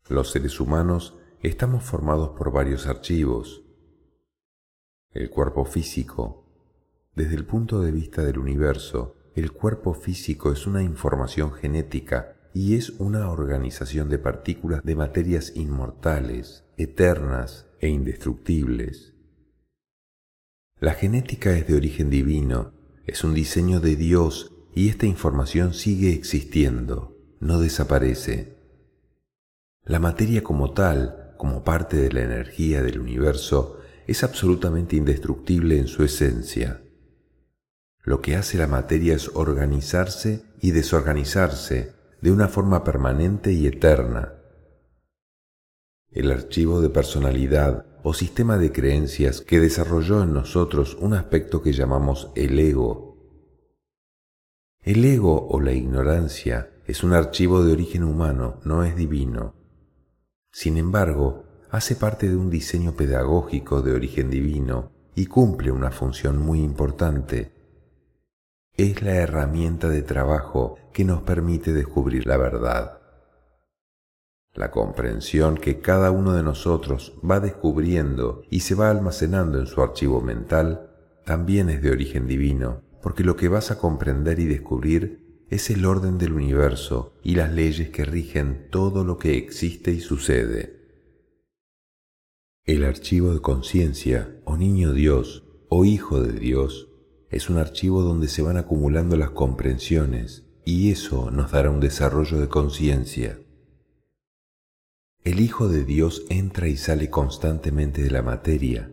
Los 0.08 0.30
seres 0.30 0.60
humanos 0.60 1.18
estamos 1.42 1.82
formados 1.82 2.30
por 2.38 2.52
varios 2.52 2.86
archivos. 2.86 3.64
El 5.10 5.30
cuerpo 5.30 5.64
físico, 5.64 6.46
Desde 7.16 7.34
el 7.34 7.44
punto 7.44 7.80
de 7.80 7.90
vista 7.90 8.22
del 8.22 8.38
universo, 8.38 9.16
el 9.34 9.50
cuerpo 9.50 9.94
físico 9.94 10.52
es 10.52 10.68
una 10.68 10.84
información 10.84 11.52
genética 11.52 12.36
y 12.54 12.76
es 12.76 12.90
una 13.00 13.28
organización 13.30 14.08
de 14.08 14.20
partículas 14.20 14.84
de 14.84 14.94
materias 14.94 15.56
inmortales, 15.56 16.64
eternas 16.76 17.66
e 17.80 17.88
indestructibles. 17.88 19.12
La 20.78 20.94
genética 20.94 21.50
es 21.56 21.66
de 21.66 21.74
origen 21.74 22.10
divino, 22.10 22.79
es 23.06 23.24
un 23.24 23.34
diseño 23.34 23.80
de 23.80 23.96
Dios 23.96 24.52
y 24.74 24.88
esta 24.88 25.06
información 25.06 25.74
sigue 25.74 26.12
existiendo, 26.12 27.16
no 27.40 27.60
desaparece. 27.60 28.56
La 29.84 29.98
materia 29.98 30.42
como 30.42 30.72
tal, 30.72 31.34
como 31.36 31.64
parte 31.64 31.96
de 31.96 32.12
la 32.12 32.22
energía 32.22 32.82
del 32.82 33.00
universo, 33.00 33.80
es 34.06 34.22
absolutamente 34.24 34.96
indestructible 34.96 35.78
en 35.78 35.88
su 35.88 36.04
esencia. 36.04 36.82
Lo 38.02 38.20
que 38.20 38.36
hace 38.36 38.58
la 38.58 38.66
materia 38.66 39.14
es 39.14 39.30
organizarse 39.34 40.44
y 40.60 40.70
desorganizarse 40.70 41.94
de 42.20 42.32
una 42.32 42.48
forma 42.48 42.84
permanente 42.84 43.52
y 43.52 43.66
eterna. 43.66 44.34
El 46.10 46.30
archivo 46.30 46.80
de 46.80 46.90
personalidad 46.90 47.86
o 48.02 48.14
sistema 48.14 48.58
de 48.58 48.72
creencias 48.72 49.40
que 49.40 49.60
desarrolló 49.60 50.22
en 50.22 50.32
nosotros 50.32 50.96
un 51.00 51.14
aspecto 51.14 51.62
que 51.62 51.72
llamamos 51.72 52.30
el 52.34 52.58
ego. 52.58 53.16
El 54.82 55.04
ego 55.04 55.46
o 55.48 55.60
la 55.60 55.72
ignorancia 55.72 56.70
es 56.86 57.04
un 57.04 57.12
archivo 57.12 57.62
de 57.62 57.72
origen 57.72 58.04
humano, 58.04 58.60
no 58.64 58.84
es 58.84 58.96
divino. 58.96 59.54
Sin 60.52 60.76
embargo, 60.76 61.44
hace 61.70 61.94
parte 61.96 62.28
de 62.28 62.36
un 62.36 62.50
diseño 62.50 62.94
pedagógico 62.94 63.82
de 63.82 63.92
origen 63.92 64.30
divino 64.30 64.92
y 65.14 65.26
cumple 65.26 65.70
una 65.70 65.90
función 65.90 66.38
muy 66.38 66.60
importante 66.60 67.60
es 68.82 69.02
la 69.02 69.14
herramienta 69.14 69.88
de 69.88 70.02
trabajo 70.02 70.78
que 70.92 71.04
nos 71.04 71.22
permite 71.22 71.72
descubrir 71.72 72.26
la 72.26 72.36
verdad. 72.36 72.99
La 74.54 74.72
comprensión 74.72 75.56
que 75.56 75.80
cada 75.80 76.10
uno 76.10 76.32
de 76.32 76.42
nosotros 76.42 77.14
va 77.28 77.38
descubriendo 77.38 78.42
y 78.50 78.60
se 78.60 78.74
va 78.74 78.90
almacenando 78.90 79.60
en 79.60 79.66
su 79.66 79.80
archivo 79.80 80.20
mental 80.20 80.90
también 81.24 81.70
es 81.70 81.82
de 81.82 81.92
origen 81.92 82.26
divino, 82.26 82.82
porque 83.00 83.22
lo 83.22 83.36
que 83.36 83.48
vas 83.48 83.70
a 83.70 83.78
comprender 83.78 84.40
y 84.40 84.46
descubrir 84.46 85.44
es 85.50 85.70
el 85.70 85.84
orden 85.84 86.18
del 86.18 86.32
universo 86.32 87.14
y 87.22 87.36
las 87.36 87.52
leyes 87.52 87.90
que 87.90 88.04
rigen 88.04 88.68
todo 88.70 89.04
lo 89.04 89.18
que 89.18 89.36
existe 89.36 89.92
y 89.92 90.00
sucede. 90.00 90.80
El 92.64 92.84
archivo 92.84 93.32
de 93.32 93.40
conciencia, 93.40 94.40
o 94.44 94.56
niño 94.56 94.92
Dios, 94.92 95.44
o 95.68 95.84
hijo 95.84 96.20
de 96.20 96.32
Dios, 96.32 96.88
es 97.30 97.48
un 97.48 97.58
archivo 97.58 98.02
donde 98.02 98.26
se 98.26 98.42
van 98.42 98.56
acumulando 98.56 99.16
las 99.16 99.30
comprensiones 99.30 100.44
y 100.64 100.90
eso 100.90 101.30
nos 101.30 101.52
dará 101.52 101.70
un 101.70 101.80
desarrollo 101.80 102.38
de 102.38 102.48
conciencia. 102.48 103.38
El 105.22 105.40
Hijo 105.40 105.68
de 105.68 105.84
Dios 105.84 106.24
entra 106.28 106.68
y 106.68 106.76
sale 106.76 107.10
constantemente 107.10 108.02
de 108.02 108.10
la 108.10 108.22
materia. 108.22 108.90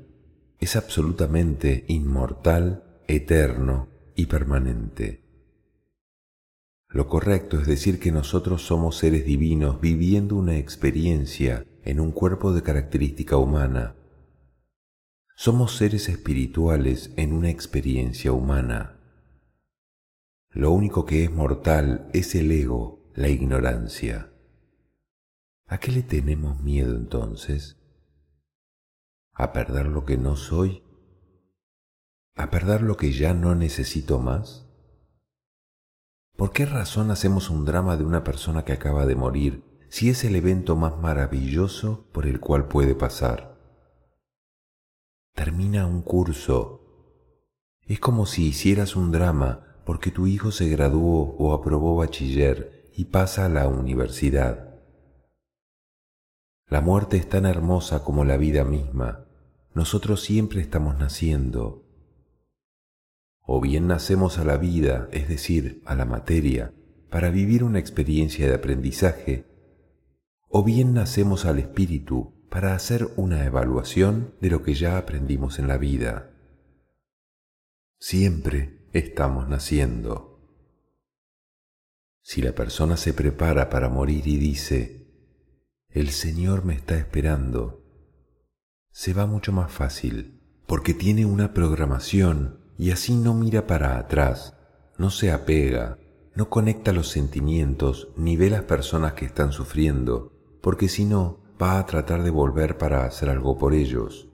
Es 0.59 0.75
absolutamente 0.75 1.85
inmortal, 1.87 2.83
eterno 3.07 3.87
y 4.15 4.25
permanente. 4.25 5.23
Lo 6.89 7.07
correcto 7.07 7.59
es 7.59 7.67
decir 7.67 7.99
que 7.99 8.11
nosotros 8.11 8.61
somos 8.65 8.97
seres 8.97 9.25
divinos 9.25 9.81
viviendo 9.81 10.35
una 10.35 10.57
experiencia 10.57 11.65
en 11.83 11.99
un 11.99 12.11
cuerpo 12.11 12.53
de 12.53 12.63
característica 12.63 13.37
humana 13.37 13.95
somos 15.39 15.77
seres 15.77 16.09
espirituales 16.09 17.11
en 17.15 17.31
una 17.31 17.51
experiencia 17.51 18.31
humana. 18.31 18.97
Lo 20.49 20.71
único 20.71 21.05
que 21.05 21.25
es 21.25 21.31
mortal 21.31 22.09
es 22.11 22.33
el 22.33 22.51
ego, 22.51 23.11
la 23.13 23.29
ignorancia. 23.29 24.31
¿A 25.67 25.79
qué 25.79 25.91
le 25.91 26.01
tenemos 26.01 26.61
miedo 26.61 26.95
entonces? 26.95 27.77
¿A 29.33 29.53
perder 29.53 29.85
lo 29.85 30.05
que 30.05 30.17
no 30.17 30.35
soy? 30.35 30.83
¿A 32.35 32.49
perder 32.49 32.81
lo 32.81 32.97
que 32.97 33.11
ya 33.11 33.33
no 33.33 33.53
necesito 33.53 34.19
más? 34.19 34.65
¿Por 36.35 36.51
qué 36.51 36.65
razón 36.65 37.11
hacemos 37.11 37.49
un 37.49 37.65
drama 37.65 37.97
de 37.97 38.03
una 38.03 38.23
persona 38.23 38.63
que 38.63 38.73
acaba 38.73 39.05
de 39.05 39.15
morir 39.15 39.63
si 39.89 40.09
es 40.09 40.23
el 40.23 40.35
evento 40.35 40.75
más 40.75 40.97
maravilloso 40.97 42.09
por 42.11 42.25
el 42.25 42.39
cual 42.39 42.67
puede 42.67 42.95
pasar? 42.95 43.57
termina 45.37 45.85
un 45.85 46.01
curso. 46.01 46.81
Es 47.85 47.99
como 47.99 48.25
si 48.25 48.47
hicieras 48.47 48.95
un 48.95 49.11
drama 49.11 49.77
porque 49.85 50.09
tu 50.09 50.25
hijo 50.25 50.51
se 50.51 50.67
graduó 50.67 51.35
o 51.37 51.53
aprobó 51.53 51.95
bachiller 51.95 52.89
y 52.97 53.05
pasa 53.05 53.45
a 53.45 53.49
la 53.49 53.67
universidad. 53.67 54.66
La 56.69 56.81
muerte 56.81 57.15
es 57.15 57.29
tan 57.29 57.45
hermosa 57.45 58.03
como 58.03 58.25
la 58.25 58.35
vida 58.35 58.65
misma. 58.65 59.25
Nosotros 59.73 60.21
siempre 60.21 60.59
estamos 60.59 60.97
naciendo. 60.97 61.85
O 63.39 63.61
bien 63.61 63.87
nacemos 63.87 64.37
a 64.37 64.43
la 64.43 64.57
vida, 64.57 65.07
es 65.13 65.29
decir, 65.29 65.81
a 65.85 65.95
la 65.95 66.03
materia, 66.03 66.73
para 67.09 67.29
vivir 67.29 67.63
una 67.63 67.79
experiencia 67.79 68.47
de 68.47 68.55
aprendizaje, 68.55 69.45
o 70.49 70.65
bien 70.65 70.93
nacemos 70.93 71.45
al 71.45 71.59
espíritu 71.59 72.33
para 72.49 72.75
hacer 72.75 73.07
una 73.15 73.45
evaluación 73.45 74.35
de 74.41 74.49
lo 74.49 74.61
que 74.61 74.73
ya 74.73 74.97
aprendimos 74.97 75.59
en 75.59 75.69
la 75.69 75.77
vida. 75.77 76.33
Siempre 77.97 78.89
estamos 78.91 79.47
naciendo. 79.47 80.37
Si 82.21 82.41
la 82.41 82.51
persona 82.51 82.97
se 82.97 83.13
prepara 83.13 83.69
para 83.69 83.87
morir 83.87 84.27
y 84.27 84.35
dice, 84.35 85.06
el 85.99 86.11
Señor 86.11 86.63
me 86.63 86.75
está 86.75 86.95
esperando, 86.95 87.83
se 88.91 89.15
va 89.15 89.25
mucho 89.25 89.51
más 89.51 89.71
fácil, 89.71 90.39
porque 90.67 90.93
tiene 90.93 91.25
una 91.25 91.55
programación 91.55 92.59
y 92.77 92.91
así 92.91 93.15
no 93.15 93.33
mira 93.33 93.65
para 93.65 93.97
atrás, 93.97 94.55
no 94.99 95.09
se 95.09 95.31
apega, 95.31 95.97
no 96.35 96.49
conecta 96.49 96.91
los 96.91 97.09
sentimientos 97.09 98.09
ni 98.15 98.37
ve 98.37 98.51
las 98.51 98.61
personas 98.61 99.13
que 99.13 99.25
están 99.25 99.51
sufriendo, 99.51 100.59
porque 100.61 100.87
si 100.87 101.03
no, 101.03 101.39
va 101.59 101.79
a 101.79 101.85
tratar 101.87 102.21
de 102.21 102.29
volver 102.29 102.77
para 102.77 103.03
hacer 103.03 103.31
algo 103.31 103.57
por 103.57 103.73
ellos. 103.73 104.29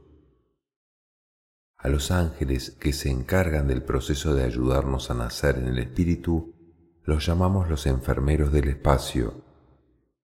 A 1.77 1.87
los 1.87 2.11
ángeles 2.11 2.71
que 2.71 2.91
se 2.91 3.09
encargan 3.09 3.69
del 3.69 3.83
proceso 3.83 4.35
de 4.35 4.43
ayudarnos 4.43 5.09
a 5.09 5.13
nacer 5.13 5.59
en 5.59 5.67
el 5.67 5.79
espíritu, 5.79 6.55
los 7.05 7.25
llamamos 7.25 7.69
los 7.69 7.85
enfermeros 7.85 8.51
del 8.51 8.67
espacio. 8.67 9.45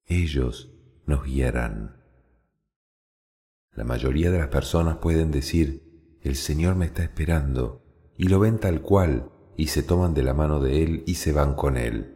Ellos 0.05 0.73
nos 1.09 1.25
guiarán. 1.25 1.97
La 3.73 3.83
mayoría 3.83 4.31
de 4.31 4.39
las 4.39 4.47
personas 4.47 4.97
pueden 4.97 5.31
decir, 5.31 6.17
el 6.21 6.35
Señor 6.35 6.75
me 6.75 6.85
está 6.85 7.03
esperando, 7.03 7.83
y 8.17 8.29
lo 8.29 8.39
ven 8.39 8.59
tal 8.59 8.81
cual, 8.81 9.31
y 9.57 9.67
se 9.67 9.83
toman 9.83 10.13
de 10.13 10.23
la 10.23 10.33
mano 10.33 10.61
de 10.61 10.83
Él 10.83 11.03
y 11.05 11.15
se 11.15 11.33
van 11.33 11.55
con 11.55 11.75
Él. 11.75 12.15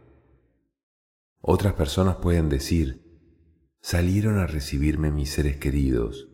Otras 1.40 1.74
personas 1.74 2.16
pueden 2.16 2.48
decir, 2.48 3.04
Salieron 3.86 4.38
a 4.38 4.46
recibirme 4.46 5.10
mis 5.10 5.28
seres 5.28 5.58
queridos. 5.58 6.30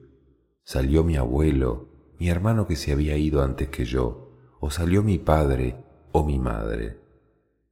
Salió 0.62 1.02
mi 1.02 1.16
abuelo, 1.16 2.14
mi 2.20 2.28
hermano 2.28 2.68
que 2.68 2.76
se 2.76 2.92
había 2.92 3.16
ido 3.16 3.42
antes 3.42 3.70
que 3.70 3.84
yo, 3.84 4.38
o 4.60 4.70
salió 4.70 5.02
mi 5.02 5.18
padre 5.18 5.84
o 6.12 6.24
mi 6.24 6.38
madre, 6.38 7.00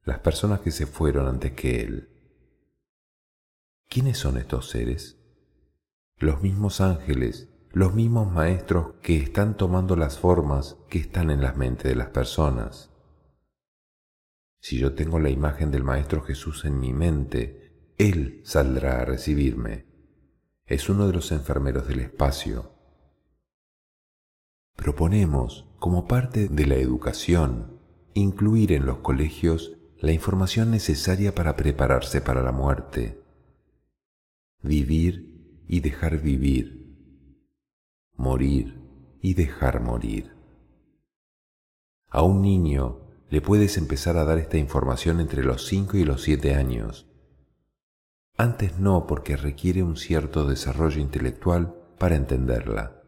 las 0.03 0.19
personas 0.19 0.59
que 0.59 0.71
se 0.71 0.85
fueron 0.85 1.27
antes 1.27 1.53
que 1.53 1.79
él. 1.79 2.08
¿Quiénes 3.91 4.19
son 4.19 4.37
estos 4.37 4.69
seres? 4.69 5.17
Los 6.17 6.43
mismos 6.43 6.79
ángeles, 6.79 7.49
los 7.71 7.95
mismos 7.95 8.31
maestros 8.31 8.93
que 9.01 9.17
están 9.17 9.57
tomando 9.57 9.95
las 9.95 10.19
formas 10.19 10.77
que 10.89 10.99
están 10.99 11.31
en 11.31 11.41
las 11.41 11.57
mentes 11.57 11.85
de 11.85 11.95
las 11.95 12.09
personas. 12.09 12.91
Si 14.61 14.77
yo 14.77 14.93
tengo 14.93 15.17
la 15.17 15.31
imagen 15.31 15.71
del 15.71 15.83
Maestro 15.83 16.21
Jesús 16.21 16.65
en 16.65 16.79
mi 16.79 16.93
mente, 16.93 17.95
él 17.97 18.41
saldrá 18.43 19.01
a 19.01 19.05
recibirme. 19.05 19.87
Es 20.67 20.87
uno 20.87 21.07
de 21.07 21.13
los 21.13 21.31
enfermeros 21.31 21.87
del 21.87 22.01
espacio. 22.01 22.71
Proponemos, 24.75 25.67
como 25.79 26.07
parte 26.07 26.47
de 26.47 26.67
la 26.67 26.75
educación, 26.75 27.79
incluir 28.13 28.71
en 28.71 28.85
los 28.85 28.99
colegios 28.99 29.77
la 29.97 30.11
información 30.11 30.69
necesaria 30.69 31.33
para 31.33 31.55
prepararse 31.55 32.21
para 32.21 32.43
la 32.43 32.51
muerte. 32.51 33.18
Vivir 34.61 35.63
y 35.67 35.79
dejar 35.79 36.21
vivir. 36.21 36.95
Morir 38.15 38.81
y 39.21 39.33
dejar 39.33 39.81
morir. 39.81 40.33
A 42.09 42.23
un 42.23 42.41
niño 42.41 43.01
le 43.29 43.41
puedes 43.41 43.77
empezar 43.77 44.17
a 44.17 44.23
dar 44.23 44.37
esta 44.37 44.57
información 44.57 45.19
entre 45.19 45.43
los 45.43 45.67
5 45.67 45.97
y 45.97 46.03
los 46.03 46.23
7 46.23 46.55
años 46.55 47.09
antes 48.39 48.79
no 48.79 49.05
porque 49.05 49.35
requiere 49.35 49.83
un 49.83 49.97
cierto 49.97 50.45
desarrollo 50.47 51.01
intelectual 51.01 51.75
para 51.97 52.15
entenderla. 52.15 53.03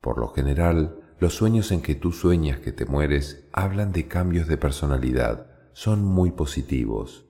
Por 0.00 0.18
lo 0.18 0.28
general, 0.28 1.00
los 1.18 1.34
sueños 1.34 1.72
en 1.72 1.82
que 1.82 1.96
tú 1.96 2.12
sueñas 2.12 2.60
que 2.60 2.70
te 2.70 2.86
mueres 2.86 3.48
hablan 3.52 3.90
de 3.90 4.06
cambios 4.06 4.46
de 4.46 4.58
personalidad, 4.58 5.48
son 5.72 6.04
muy 6.04 6.30
positivos. 6.30 7.26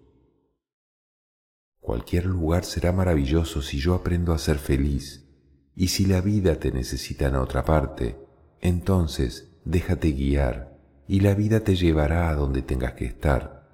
Cualquier 1.84 2.24
lugar 2.24 2.64
será 2.64 2.92
maravilloso 2.92 3.60
si 3.60 3.78
yo 3.78 3.94
aprendo 3.94 4.32
a 4.32 4.38
ser 4.38 4.56
feliz, 4.56 5.28
y 5.76 5.88
si 5.88 6.06
la 6.06 6.22
vida 6.22 6.56
te 6.56 6.72
necesita 6.72 7.26
en 7.26 7.36
otra 7.36 7.62
parte, 7.62 8.16
entonces 8.62 9.54
déjate 9.66 10.12
guiar 10.12 10.78
y 11.06 11.20
la 11.20 11.34
vida 11.34 11.60
te 11.60 11.76
llevará 11.76 12.30
a 12.30 12.34
donde 12.34 12.62
tengas 12.62 12.94
que 12.94 13.04
estar. 13.04 13.68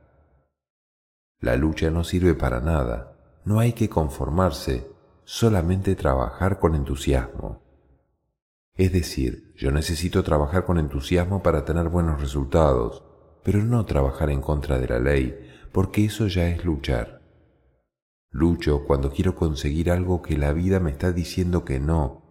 La 1.38 1.54
lucha 1.54 1.88
no 1.92 2.02
sirve 2.02 2.34
para 2.34 2.58
nada, 2.60 3.16
no 3.44 3.60
hay 3.60 3.74
que 3.74 3.88
conformarse, 3.88 4.90
solamente 5.22 5.94
trabajar 5.94 6.58
con 6.58 6.74
entusiasmo. 6.74 7.62
Es 8.74 8.92
decir, 8.92 9.54
yo 9.54 9.70
necesito 9.70 10.24
trabajar 10.24 10.64
con 10.64 10.78
entusiasmo 10.78 11.44
para 11.44 11.64
tener 11.64 11.88
buenos 11.88 12.20
resultados, 12.20 13.04
pero 13.44 13.62
no 13.62 13.86
trabajar 13.86 14.30
en 14.30 14.40
contra 14.40 14.80
de 14.80 14.88
la 14.88 14.98
ley, 14.98 15.48
porque 15.70 16.06
eso 16.06 16.26
ya 16.26 16.48
es 16.48 16.64
luchar. 16.64 17.19
Lucho 18.32 18.84
cuando 18.86 19.10
quiero 19.10 19.34
conseguir 19.34 19.90
algo 19.90 20.22
que 20.22 20.38
la 20.38 20.52
vida 20.52 20.78
me 20.78 20.92
está 20.92 21.10
diciendo 21.10 21.64
que 21.64 21.80
no, 21.80 22.22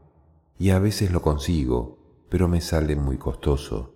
y 0.58 0.70
a 0.70 0.80
veces 0.80 1.12
lo 1.12 1.22
consigo, 1.22 2.26
pero 2.30 2.48
me 2.48 2.62
sale 2.62 2.96
muy 2.96 3.18
costoso. 3.18 3.96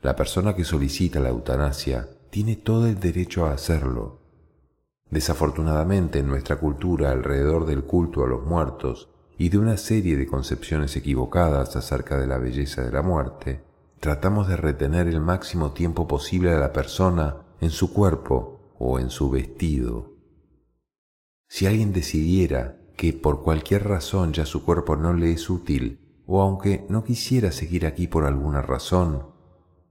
La 0.00 0.14
persona 0.14 0.54
que 0.54 0.62
solicita 0.62 1.18
la 1.18 1.30
eutanasia 1.30 2.08
tiene 2.30 2.54
todo 2.54 2.86
el 2.86 3.00
derecho 3.00 3.46
a 3.46 3.52
hacerlo. 3.52 4.20
Desafortunadamente 5.10 6.20
en 6.20 6.28
nuestra 6.28 6.56
cultura 6.56 7.10
alrededor 7.10 7.66
del 7.66 7.82
culto 7.82 8.22
a 8.22 8.28
los 8.28 8.44
muertos 8.44 9.08
y 9.38 9.48
de 9.48 9.58
una 9.58 9.76
serie 9.76 10.16
de 10.16 10.26
concepciones 10.26 10.94
equivocadas 10.96 11.74
acerca 11.74 12.16
de 12.16 12.28
la 12.28 12.38
belleza 12.38 12.82
de 12.82 12.92
la 12.92 13.02
muerte, 13.02 13.64
tratamos 13.98 14.46
de 14.46 14.56
retener 14.56 15.08
el 15.08 15.20
máximo 15.20 15.72
tiempo 15.72 16.06
posible 16.06 16.52
a 16.52 16.60
la 16.60 16.72
persona 16.72 17.38
en 17.60 17.70
su 17.70 17.92
cuerpo 17.92 18.74
o 18.78 19.00
en 19.00 19.10
su 19.10 19.30
vestido. 19.30 20.17
Si 21.48 21.66
alguien 21.66 21.92
decidiera 21.92 22.78
que 22.96 23.12
por 23.12 23.42
cualquier 23.42 23.84
razón 23.84 24.32
ya 24.32 24.44
su 24.44 24.64
cuerpo 24.64 24.96
no 24.96 25.14
le 25.14 25.32
es 25.32 25.48
útil, 25.48 26.00
o 26.26 26.42
aunque 26.42 26.84
no 26.90 27.04
quisiera 27.04 27.52
seguir 27.52 27.86
aquí 27.86 28.06
por 28.06 28.24
alguna 28.24 28.60
razón, 28.60 29.28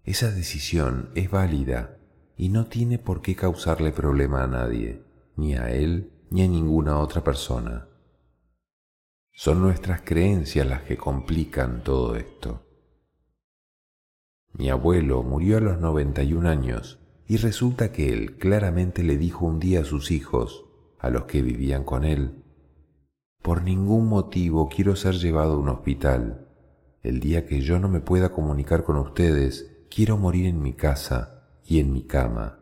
esa 0.04 0.32
decisión 0.32 1.10
es 1.16 1.32
válida 1.32 1.98
y 2.38 2.50
no 2.50 2.68
tiene 2.68 3.00
por 3.00 3.22
qué 3.22 3.36
causarle 3.36 3.92
problema 3.92 4.44
a 4.44 4.48
nadie, 4.48 5.04
ni 5.36 5.56
a 5.56 5.72
él 5.72 6.12
ni 6.30 6.44
a 6.44 6.48
ninguna 6.48 7.00
otra 7.00 7.24
persona. 7.24 7.88
Son 9.32 9.62
nuestras 9.62 10.02
creencias 10.02 10.68
las 10.68 10.84
que 10.84 10.98
complican 10.98 11.84
todo 11.84 12.16
esto. 12.16 12.66
Mi 14.54 14.70
abuelo 14.70 15.24
murió 15.24 15.58
a 15.58 15.62
los 15.62 15.80
91 15.80 16.48
años 16.50 17.00
y 17.28 17.38
resulta 17.38 17.92
que 17.92 18.14
él 18.14 18.38
claramente 18.38 19.04
le 19.04 19.18
dijo 19.18 19.46
un 19.46 19.60
día 19.60 19.82
a 19.82 19.86
sus 19.86 20.12
hijos, 20.12 20.67
a 21.08 21.10
los 21.10 21.24
que 21.24 21.42
vivían 21.42 21.84
con 21.84 22.06
él, 22.06 22.44
por 23.42 23.64
ningún 23.64 24.08
motivo 24.08 24.68
quiero 24.68 24.96
ser 24.96 25.16
llevado 25.16 25.54
a 25.54 25.58
un 25.58 25.70
hospital. 25.70 26.48
El 27.02 27.22
día 27.22 27.46
que 27.46 27.62
yo 27.62 27.80
no 27.80 27.88
me 27.88 28.02
pueda 28.02 28.34
comunicar 28.34 28.84
con 28.84 28.98
ustedes, 28.98 29.72
quiero 29.90 30.18
morir 30.18 30.48
en 30.48 30.62
mi 30.62 30.74
casa 30.74 31.44
y 31.66 31.80
en 31.80 31.94
mi 31.94 32.04
cama. 32.04 32.60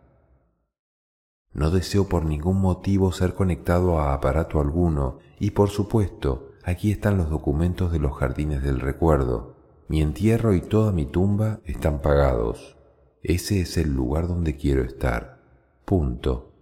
No 1.54 1.72
deseo 1.72 2.08
por 2.08 2.26
ningún 2.26 2.62
motivo 2.62 3.12
ser 3.12 3.34
conectado 3.34 4.00
a 4.00 4.14
aparato 4.14 4.60
alguno 4.60 5.20
y 5.40 5.52
por 5.52 5.70
supuesto 5.70 6.52
aquí 6.64 6.92
están 6.92 7.18
los 7.18 7.30
documentos 7.30 7.92
de 7.92 8.00
los 8.00 8.14
jardines 8.18 8.62
del 8.62 8.80
recuerdo. 8.80 9.56
Mi 9.88 10.02
entierro 10.02 10.54
y 10.54 10.62
toda 10.62 10.92
mi 10.92 11.06
tumba 11.06 11.62
están 11.66 12.02
pagados. 12.02 12.78
Ese 13.24 13.62
es 13.62 13.78
el 13.78 13.94
lugar 13.94 14.28
donde 14.28 14.56
quiero 14.56 14.84
estar. 14.84 15.40
Punto. 15.86 16.55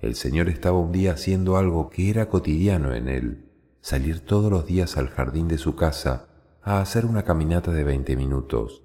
El 0.00 0.14
Señor 0.14 0.48
estaba 0.48 0.78
un 0.78 0.92
día 0.92 1.12
haciendo 1.12 1.56
algo 1.56 1.90
que 1.90 2.08
era 2.08 2.28
cotidiano 2.28 2.94
en 2.94 3.08
él, 3.08 3.50
salir 3.80 4.20
todos 4.20 4.50
los 4.50 4.64
días 4.64 4.96
al 4.96 5.08
jardín 5.08 5.48
de 5.48 5.58
su 5.58 5.74
casa 5.74 6.28
a 6.62 6.80
hacer 6.80 7.04
una 7.04 7.24
caminata 7.24 7.72
de 7.72 7.82
veinte 7.82 8.14
minutos. 8.14 8.84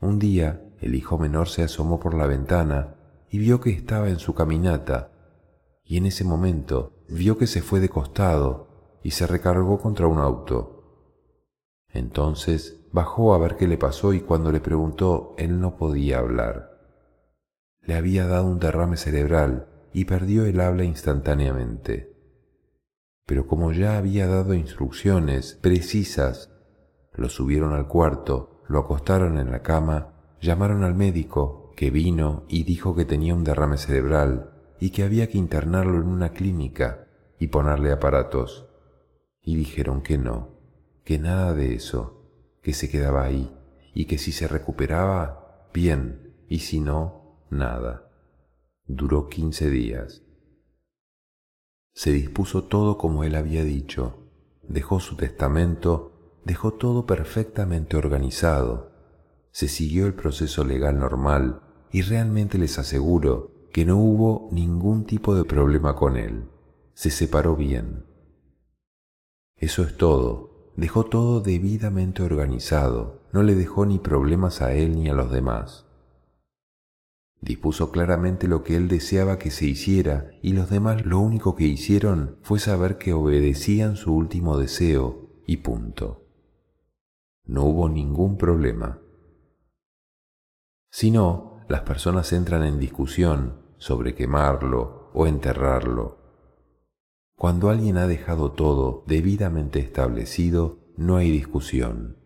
Un 0.00 0.18
día 0.18 0.60
el 0.80 0.96
hijo 0.96 1.18
menor 1.18 1.48
se 1.48 1.62
asomó 1.62 2.00
por 2.00 2.14
la 2.14 2.26
ventana 2.26 2.96
y 3.30 3.38
vio 3.38 3.60
que 3.60 3.70
estaba 3.70 4.08
en 4.08 4.18
su 4.18 4.34
caminata, 4.34 5.12
y 5.84 5.98
en 5.98 6.06
ese 6.06 6.24
momento 6.24 7.04
vio 7.08 7.38
que 7.38 7.46
se 7.46 7.62
fue 7.62 7.78
de 7.78 7.88
costado 7.88 8.98
y 9.04 9.12
se 9.12 9.28
recargó 9.28 9.80
contra 9.80 10.08
un 10.08 10.18
auto. 10.18 11.36
Entonces 11.88 12.80
bajó 12.90 13.34
a 13.34 13.38
ver 13.38 13.56
qué 13.56 13.68
le 13.68 13.78
pasó 13.78 14.12
y 14.12 14.20
cuando 14.20 14.50
le 14.50 14.60
preguntó, 14.60 15.34
él 15.38 15.60
no 15.60 15.76
podía 15.76 16.18
hablar. 16.18 16.70
Le 17.82 17.94
había 17.94 18.26
dado 18.26 18.46
un 18.46 18.58
derrame 18.58 18.96
cerebral 18.96 19.68
y 19.92 20.04
perdió 20.04 20.44
el 20.46 20.60
habla 20.60 20.84
instantáneamente. 20.84 22.16
Pero 23.26 23.46
como 23.46 23.72
ya 23.72 23.98
había 23.98 24.26
dado 24.26 24.54
instrucciones 24.54 25.58
precisas, 25.60 26.50
lo 27.14 27.28
subieron 27.28 27.72
al 27.72 27.88
cuarto 27.88 28.52
lo 28.72 28.78
acostaron 28.78 29.36
en 29.36 29.50
la 29.50 29.62
cama, 29.62 30.14
llamaron 30.40 30.82
al 30.82 30.94
médico, 30.94 31.72
que 31.76 31.90
vino 31.90 32.44
y 32.48 32.64
dijo 32.64 32.94
que 32.94 33.04
tenía 33.04 33.34
un 33.34 33.44
derrame 33.44 33.76
cerebral 33.76 34.50
y 34.80 34.90
que 34.90 35.02
había 35.02 35.28
que 35.28 35.36
internarlo 35.36 36.00
en 36.00 36.08
una 36.08 36.30
clínica 36.30 37.06
y 37.38 37.48
ponerle 37.48 37.92
aparatos. 37.92 38.66
Y 39.42 39.56
dijeron 39.56 40.00
que 40.00 40.16
no, 40.16 40.56
que 41.04 41.18
nada 41.18 41.52
de 41.54 41.74
eso, 41.74 42.24
que 42.62 42.72
se 42.72 42.88
quedaba 42.90 43.24
ahí 43.24 43.54
y 43.94 44.06
que 44.06 44.16
si 44.16 44.32
se 44.32 44.48
recuperaba, 44.48 45.68
bien, 45.74 46.34
y 46.48 46.60
si 46.60 46.80
no, 46.80 47.44
nada. 47.50 48.11
Duró 48.86 49.28
quince 49.28 49.70
días. 49.70 50.22
Se 51.94 52.12
dispuso 52.12 52.64
todo 52.64 52.98
como 52.98 53.24
él 53.24 53.34
había 53.34 53.64
dicho, 53.64 54.28
dejó 54.62 55.00
su 55.00 55.16
testamento 55.16 56.12
dejó 56.44 56.72
todo 56.72 57.06
perfectamente 57.06 57.96
organizado. 57.96 58.92
Se 59.50 59.68
siguió 59.68 60.06
el 60.06 60.14
proceso 60.14 60.64
legal 60.64 60.98
normal 60.98 61.62
y 61.90 62.02
realmente 62.02 62.58
les 62.58 62.78
aseguro 62.78 63.68
que 63.72 63.84
no 63.84 63.96
hubo 63.96 64.48
ningún 64.52 65.04
tipo 65.04 65.34
de 65.34 65.44
problema 65.44 65.94
con 65.94 66.16
él. 66.16 66.48
Se 66.94 67.10
separó 67.10 67.56
bien. 67.56 68.04
Eso 69.56 69.82
es 69.82 69.96
todo. 69.96 70.72
Dejó 70.76 71.04
todo 71.04 71.40
debidamente 71.40 72.22
organizado. 72.22 73.22
No 73.32 73.42
le 73.42 73.54
dejó 73.54 73.86
ni 73.86 73.98
problemas 73.98 74.62
a 74.62 74.72
él 74.72 74.96
ni 74.96 75.08
a 75.08 75.14
los 75.14 75.30
demás. 75.30 75.86
Dispuso 77.42 77.90
claramente 77.90 78.48
lo 78.48 78.62
que 78.62 78.76
él 78.76 78.88
deseaba 78.88 79.38
que 79.38 79.50
se 79.50 79.66
hiciera 79.66 80.30
y 80.40 80.54
los 80.54 80.70
demás 80.70 81.04
lo 81.04 81.20
único 81.20 81.54
que 81.54 81.64
hicieron 81.64 82.38
fue 82.40 82.58
saber 82.58 82.96
que 82.96 83.12
obedecían 83.12 83.96
su 83.96 84.14
último 84.14 84.56
deseo 84.56 85.28
y 85.46 85.58
punto 85.58 86.22
no 87.44 87.64
hubo 87.64 87.88
ningún 87.88 88.36
problema. 88.36 89.00
Si 90.90 91.10
no, 91.10 91.64
las 91.68 91.82
personas 91.82 92.32
entran 92.32 92.64
en 92.64 92.78
discusión 92.78 93.60
sobre 93.78 94.14
quemarlo 94.14 95.10
o 95.14 95.26
enterrarlo. 95.26 96.18
Cuando 97.36 97.70
alguien 97.70 97.96
ha 97.96 98.06
dejado 98.06 98.52
todo 98.52 99.04
debidamente 99.06 99.80
establecido, 99.80 100.78
no 100.96 101.16
hay 101.16 101.30
discusión. 101.30 102.18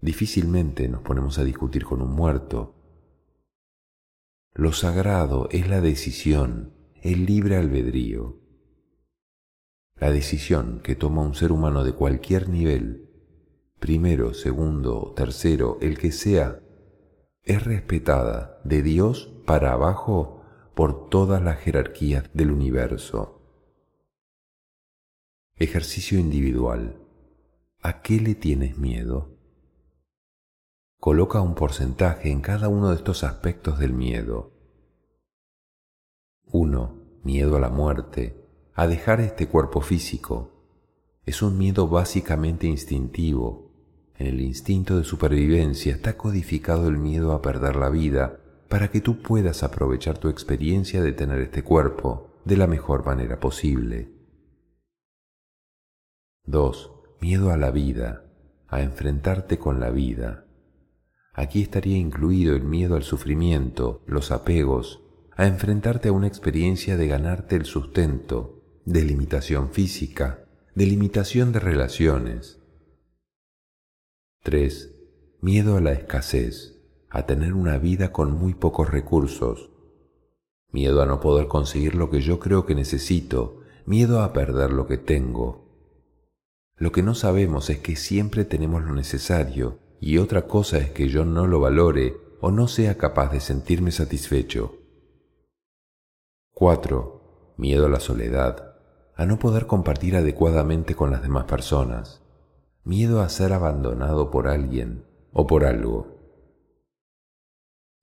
Difícilmente 0.00 0.88
nos 0.88 1.02
ponemos 1.02 1.38
a 1.38 1.44
discutir 1.44 1.84
con 1.84 2.02
un 2.02 2.10
muerto. 2.10 2.71
Lo 4.54 4.72
sagrado 4.72 5.48
es 5.50 5.66
la 5.68 5.80
decisión, 5.80 6.74
el 7.00 7.24
libre 7.24 7.56
albedrío. 7.56 8.38
La 9.96 10.10
decisión 10.10 10.80
que 10.82 10.94
toma 10.94 11.22
un 11.22 11.34
ser 11.34 11.52
humano 11.52 11.84
de 11.84 11.94
cualquier 11.94 12.50
nivel 12.50 13.08
primero, 13.82 14.32
segundo, 14.32 15.12
tercero, 15.16 15.78
el 15.80 15.98
que 15.98 16.12
sea, 16.12 16.60
es 17.42 17.64
respetada 17.64 18.60
de 18.62 18.82
Dios 18.82 19.32
para 19.44 19.72
abajo 19.72 20.44
por 20.74 21.08
todas 21.08 21.42
las 21.42 21.58
jerarquías 21.58 22.30
del 22.32 22.52
universo. 22.52 23.42
Ejercicio 25.56 26.18
individual. 26.18 27.00
¿A 27.80 28.02
qué 28.02 28.20
le 28.20 28.34
tienes 28.34 28.78
miedo? 28.78 29.31
Coloca 31.02 31.40
un 31.40 31.56
porcentaje 31.56 32.30
en 32.30 32.40
cada 32.42 32.68
uno 32.68 32.90
de 32.90 32.94
estos 32.94 33.24
aspectos 33.24 33.80
del 33.80 33.92
miedo. 33.92 34.52
1. 36.44 36.94
Miedo 37.24 37.56
a 37.56 37.58
la 37.58 37.70
muerte, 37.70 38.40
a 38.72 38.86
dejar 38.86 39.20
este 39.20 39.48
cuerpo 39.48 39.80
físico. 39.80 40.52
Es 41.26 41.42
un 41.42 41.58
miedo 41.58 41.88
básicamente 41.88 42.68
instintivo, 42.68 43.72
en 44.16 44.28
el 44.28 44.40
instinto 44.42 44.96
de 44.96 45.02
supervivencia 45.02 45.92
está 45.92 46.16
codificado 46.16 46.86
el 46.86 46.98
miedo 46.98 47.32
a 47.32 47.42
perder 47.42 47.74
la 47.74 47.90
vida 47.90 48.38
para 48.68 48.88
que 48.92 49.00
tú 49.00 49.22
puedas 49.22 49.64
aprovechar 49.64 50.18
tu 50.18 50.28
experiencia 50.28 51.02
de 51.02 51.12
tener 51.12 51.40
este 51.40 51.64
cuerpo 51.64 52.30
de 52.44 52.56
la 52.56 52.68
mejor 52.68 53.04
manera 53.04 53.40
posible. 53.40 54.12
2. 56.44 56.92
miedo 57.20 57.50
a 57.50 57.56
la 57.56 57.72
vida, 57.72 58.22
a 58.68 58.82
enfrentarte 58.82 59.58
con 59.58 59.80
la 59.80 59.90
vida. 59.90 60.46
Aquí 61.34 61.62
estaría 61.62 61.96
incluido 61.96 62.54
el 62.54 62.62
miedo 62.62 62.94
al 62.94 63.04
sufrimiento, 63.04 64.02
los 64.06 64.30
apegos, 64.30 65.00
a 65.34 65.46
enfrentarte 65.46 66.10
a 66.10 66.12
una 66.12 66.26
experiencia 66.26 66.98
de 66.98 67.08
ganarte 67.08 67.56
el 67.56 67.64
sustento, 67.64 68.62
de 68.84 69.02
limitación 69.02 69.70
física, 69.70 70.44
de 70.74 70.84
limitación 70.84 71.52
de 71.52 71.60
relaciones. 71.60 72.60
3. 74.42 74.94
Miedo 75.40 75.78
a 75.78 75.80
la 75.80 75.92
escasez, 75.92 76.82
a 77.08 77.24
tener 77.24 77.54
una 77.54 77.78
vida 77.78 78.12
con 78.12 78.32
muy 78.32 78.52
pocos 78.52 78.90
recursos. 78.90 79.70
Miedo 80.70 81.00
a 81.00 81.06
no 81.06 81.20
poder 81.20 81.48
conseguir 81.48 81.94
lo 81.94 82.10
que 82.10 82.20
yo 82.20 82.40
creo 82.40 82.66
que 82.66 82.74
necesito, 82.74 83.62
miedo 83.86 84.20
a 84.20 84.34
perder 84.34 84.70
lo 84.70 84.86
que 84.86 84.98
tengo. 84.98 85.62
Lo 86.76 86.92
que 86.92 87.02
no 87.02 87.14
sabemos 87.14 87.70
es 87.70 87.78
que 87.78 87.96
siempre 87.96 88.44
tenemos 88.44 88.82
lo 88.82 88.94
necesario 88.94 89.78
y 90.04 90.18
otra 90.18 90.48
cosa 90.48 90.78
es 90.78 90.90
que 90.90 91.08
yo 91.08 91.24
no 91.24 91.46
lo 91.46 91.60
valore 91.60 92.16
o 92.40 92.50
no 92.50 92.66
sea 92.66 92.98
capaz 92.98 93.30
de 93.30 93.38
sentirme 93.38 93.92
satisfecho. 93.92 94.80
4. 96.54 97.54
Miedo 97.56 97.86
a 97.86 97.88
la 97.88 98.00
soledad, 98.00 98.74
a 99.14 99.26
no 99.26 99.38
poder 99.38 99.68
compartir 99.68 100.16
adecuadamente 100.16 100.96
con 100.96 101.12
las 101.12 101.22
demás 101.22 101.44
personas. 101.44 102.20
Miedo 102.82 103.22
a 103.22 103.28
ser 103.28 103.52
abandonado 103.52 104.32
por 104.32 104.48
alguien 104.48 105.04
o 105.32 105.46
por 105.46 105.64
algo. 105.64 106.18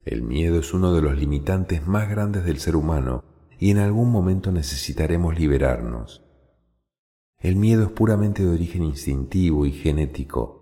El 0.05 0.21
miedo 0.21 0.57
es 0.57 0.73
uno 0.73 0.93
de 0.93 1.01
los 1.01 1.17
limitantes 1.17 1.85
más 1.85 2.09
grandes 2.09 2.45
del 2.45 2.59
ser 2.59 2.77
humano 2.77 3.25
y 3.59 3.71
en 3.71 3.77
algún 3.77 4.09
momento 4.09 4.53
necesitaremos 4.53 5.37
liberarnos. 5.37 6.23
El 7.39 7.57
miedo 7.57 7.83
es 7.83 7.91
puramente 7.91 8.41
de 8.41 8.51
origen 8.51 8.83
instintivo 8.83 9.65
y 9.65 9.73
genético. 9.73 10.58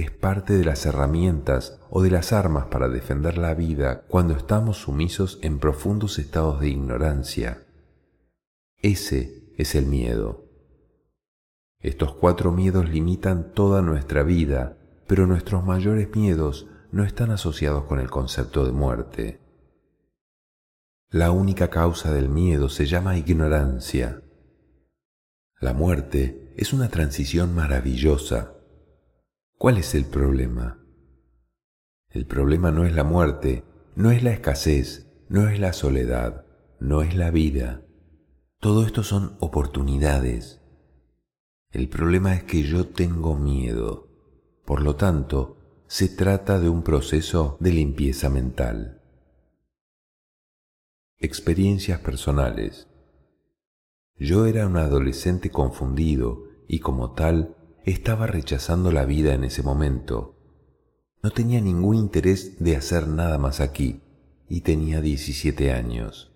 Es 0.00 0.10
parte 0.10 0.54
de 0.56 0.64
las 0.64 0.86
herramientas 0.86 1.78
o 1.90 2.00
de 2.00 2.10
las 2.10 2.32
armas 2.32 2.68
para 2.68 2.88
defender 2.88 3.36
la 3.36 3.52
vida 3.52 4.04
cuando 4.08 4.32
estamos 4.32 4.78
sumisos 4.78 5.38
en 5.42 5.58
profundos 5.58 6.18
estados 6.18 6.58
de 6.60 6.70
ignorancia. 6.70 7.66
Ese 8.78 9.52
es 9.58 9.74
el 9.74 9.84
miedo. 9.84 10.46
Estos 11.80 12.14
cuatro 12.14 12.50
miedos 12.50 12.88
limitan 12.88 13.52
toda 13.52 13.82
nuestra 13.82 14.22
vida, 14.22 14.78
pero 15.06 15.26
nuestros 15.26 15.66
mayores 15.66 16.16
miedos 16.16 16.66
no 16.92 17.04
están 17.04 17.30
asociados 17.30 17.84
con 17.84 18.00
el 18.00 18.08
concepto 18.08 18.64
de 18.64 18.72
muerte. 18.72 19.38
La 21.10 21.30
única 21.30 21.68
causa 21.68 22.10
del 22.10 22.30
miedo 22.30 22.70
se 22.70 22.86
llama 22.86 23.18
ignorancia. 23.18 24.22
La 25.60 25.74
muerte 25.74 26.54
es 26.56 26.72
una 26.72 26.88
transición 26.88 27.54
maravillosa. 27.54 28.54
¿Cuál 29.60 29.76
es 29.76 29.94
el 29.94 30.06
problema? 30.06 30.82
El 32.08 32.24
problema 32.26 32.70
no 32.70 32.86
es 32.86 32.94
la 32.94 33.04
muerte, 33.04 33.62
no 33.94 34.10
es 34.10 34.22
la 34.22 34.30
escasez, 34.30 35.06
no 35.28 35.50
es 35.50 35.60
la 35.60 35.74
soledad, 35.74 36.46
no 36.80 37.02
es 37.02 37.14
la 37.14 37.30
vida. 37.30 37.84
Todo 38.58 38.86
esto 38.86 39.02
son 39.02 39.36
oportunidades. 39.38 40.62
El 41.72 41.90
problema 41.90 42.34
es 42.34 42.44
que 42.44 42.62
yo 42.62 42.86
tengo 42.86 43.36
miedo. 43.36 44.08
Por 44.64 44.80
lo 44.80 44.96
tanto, 44.96 45.58
se 45.88 46.08
trata 46.08 46.58
de 46.58 46.70
un 46.70 46.82
proceso 46.82 47.58
de 47.60 47.72
limpieza 47.72 48.30
mental. 48.30 49.02
Experiencias 51.18 52.00
personales. 52.00 52.88
Yo 54.16 54.46
era 54.46 54.66
un 54.66 54.78
adolescente 54.78 55.50
confundido 55.50 56.44
y 56.66 56.78
como 56.78 57.12
tal 57.12 57.59
estaba 57.84 58.26
rechazando 58.26 58.92
la 58.92 59.04
vida 59.04 59.34
en 59.34 59.44
ese 59.44 59.62
momento. 59.62 60.36
No 61.22 61.30
tenía 61.30 61.60
ningún 61.60 61.96
interés 61.96 62.58
de 62.62 62.76
hacer 62.76 63.08
nada 63.08 63.38
más 63.38 63.60
aquí 63.60 64.02
y 64.48 64.62
tenía 64.62 65.00
17 65.00 65.72
años. 65.72 66.32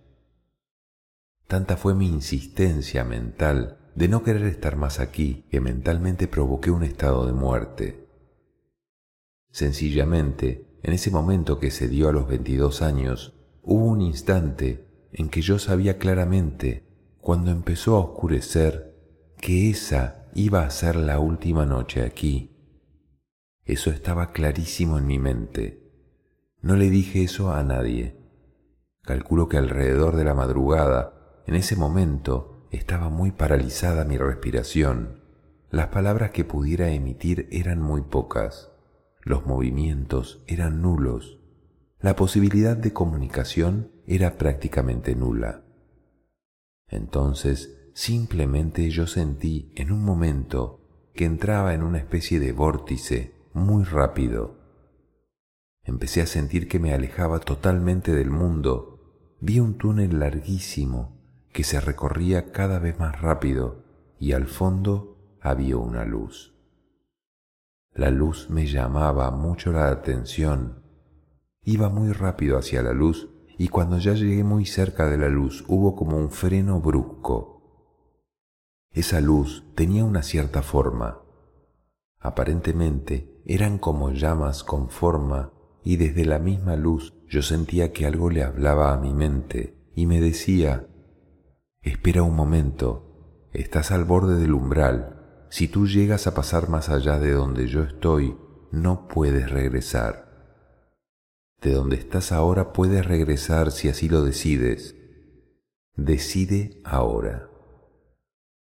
Tanta 1.47 1.77
fue 1.77 1.95
mi 1.95 2.09
insistencia 2.09 3.05
mental 3.05 3.79
de 3.95 4.09
no 4.09 4.23
querer 4.23 4.47
estar 4.47 4.77
más 4.77 5.01
aquí 5.01 5.45
que 5.51 5.61
mentalmente 5.61 6.29
provoqué 6.29 6.71
un 6.71 6.83
estado 6.83 7.27
de 7.27 7.33
muerte. 7.33 8.09
Sencillamente, 9.51 10.67
en 10.83 10.93
ese 10.93 11.11
momento 11.11 11.59
que 11.59 11.71
se 11.71 11.89
dio 11.89 12.09
a 12.09 12.13
los 12.13 12.27
22 12.27 12.83
años, 12.83 13.35
Hubo 13.67 13.87
un 13.87 14.03
instante 14.03 14.85
en 15.15 15.31
que 15.31 15.41
yo 15.41 15.59
sabía 15.59 15.97
claramente, 15.97 16.85
cuando 17.23 17.51
empezó 17.51 17.97
a 17.97 18.01
oscurecer, 18.01 18.95
que 19.41 19.71
esa 19.71 20.24
iba 20.35 20.65
a 20.65 20.71
ser 20.71 20.97
la 20.97 21.19
última 21.19 21.65
noche 21.65 22.03
aquí. 22.03 22.51
Eso 23.65 23.91
estaba 23.91 24.33
clarísimo 24.33 24.99
en 24.99 25.07
mi 25.07 25.19
mente. 25.19 25.83
No 26.61 26.77
le 26.77 26.91
dije 26.91 27.23
eso 27.23 27.53
a 27.53 27.63
nadie. 27.63 28.17
Calculo 29.03 29.49
que 29.49 29.57
alrededor 29.57 30.17
de 30.17 30.25
la 30.25 30.35
madrugada, 30.35 31.43
en 31.47 31.55
ese 31.55 31.77
momento, 31.77 32.69
estaba 32.71 33.09
muy 33.09 33.33
paralizada 33.33 34.05
mi 34.05 34.19
respiración. 34.19 35.23
Las 35.71 35.89
palabras 35.89 36.31
que 36.31 36.45
pudiera 36.45 36.91
emitir 36.91 37.49
eran 37.51 37.81
muy 37.81 38.03
pocas. 38.03 38.71
Los 39.23 39.47
movimientos 39.47 40.45
eran 40.47 40.83
nulos 40.83 41.39
la 42.05 42.17
posibilidad 42.17 42.77
de 42.77 42.93
comunicación 42.93 43.91
era 44.07 44.37
prácticamente 44.37 45.15
nula. 45.15 45.65
Entonces 46.87 47.79
simplemente 47.95 48.91
yo 48.91 49.07
sentí 49.07 49.73
en 49.75 49.91
un 49.91 50.05
momento 50.05 50.81
que 51.15 51.25
entraba 51.25 51.73
en 51.73 51.83
una 51.83 51.97
especie 51.97 52.39
de 52.41 52.53
vórtice 52.53 53.35
muy 53.55 53.85
rápido. 53.85 54.59
Empecé 55.83 56.21
a 56.21 56.27
sentir 56.27 56.69
que 56.69 56.79
me 56.79 56.93
alejaba 56.93 57.41
totalmente 57.41 58.13
del 58.13 58.31
mundo. 58.31 59.39
Vi 59.41 59.61
un 59.61 59.79
túnel 59.79 60.19
larguísimo 60.19 61.17
que 61.53 61.65
se 61.65 61.81
recorría 61.81 62.53
cada 62.53 62.79
vez 62.79 62.99
más 62.99 63.21
rápido 63.23 63.85
y 64.19 64.33
al 64.33 64.47
fondo 64.47 65.39
había 65.41 65.79
una 65.79 66.05
luz. 66.05 66.53
La 67.93 68.11
luz 68.11 68.51
me 68.51 68.67
llamaba 68.67 69.31
mucho 69.31 69.73
la 69.73 69.89
atención 69.89 70.85
Iba 71.67 71.89
muy 71.89 72.13
rápido 72.13 72.59
hacia 72.59 72.83
la 72.83 72.93
luz 72.93 73.31
y 73.57 73.69
cuando 73.69 73.99
ya 73.99 74.13
llegué 74.13 74.45
muy 74.45 74.67
cerca 74.67 75.09
de 75.09 75.17
la 75.17 75.31
luz 75.31 75.65
hubo 75.67 75.97
como 75.97 76.19
un 76.19 76.31
freno 76.31 76.81
brusco. 76.81 77.54
Esa 78.95 79.21
luz 79.21 79.65
tenía 79.75 80.05
una 80.05 80.23
cierta 80.23 80.63
forma. 80.63 81.21
Aparentemente 82.21 83.43
eran 83.45 83.79
como 83.79 84.13
llamas 84.13 84.63
con 84.63 84.89
forma 84.89 85.53
y 85.83 85.97
desde 85.97 86.25
la 86.25 86.39
misma 86.39 86.77
luz 86.77 87.13
yo 87.29 87.43
sentía 87.43 87.93
que 87.93 88.07
algo 88.07 88.31
le 88.31 88.45
hablaba 88.45 88.95
a 88.95 88.97
mi 88.97 89.13
mente 89.13 89.77
y 89.97 90.07
me 90.07 90.21
decía, 90.21 90.87
espera 91.83 92.23
un 92.23 92.37
momento, 92.37 93.49
estás 93.53 93.91
al 93.91 94.05
borde 94.05 94.37
del 94.41 94.55
umbral, 94.55 95.47
si 95.51 95.67
tú 95.67 95.89
llegas 95.89 96.29
a 96.29 96.35
pasar 96.35 96.69
más 96.69 96.89
allá 96.89 97.19
de 97.19 97.33
donde 97.33 97.67
yo 97.67 97.83
estoy, 97.83 98.37
no 98.71 99.09
puedes 99.09 99.51
regresar. 99.51 100.25
De 101.61 101.73
donde 101.73 101.97
estás 101.97 102.31
ahora 102.31 102.73
puedes 102.73 103.05
regresar 103.05 103.73
si 103.73 103.89
así 103.89 104.09
lo 104.09 104.23
decides. 104.23 104.95
Decide 105.97 106.81
ahora. 106.85 107.54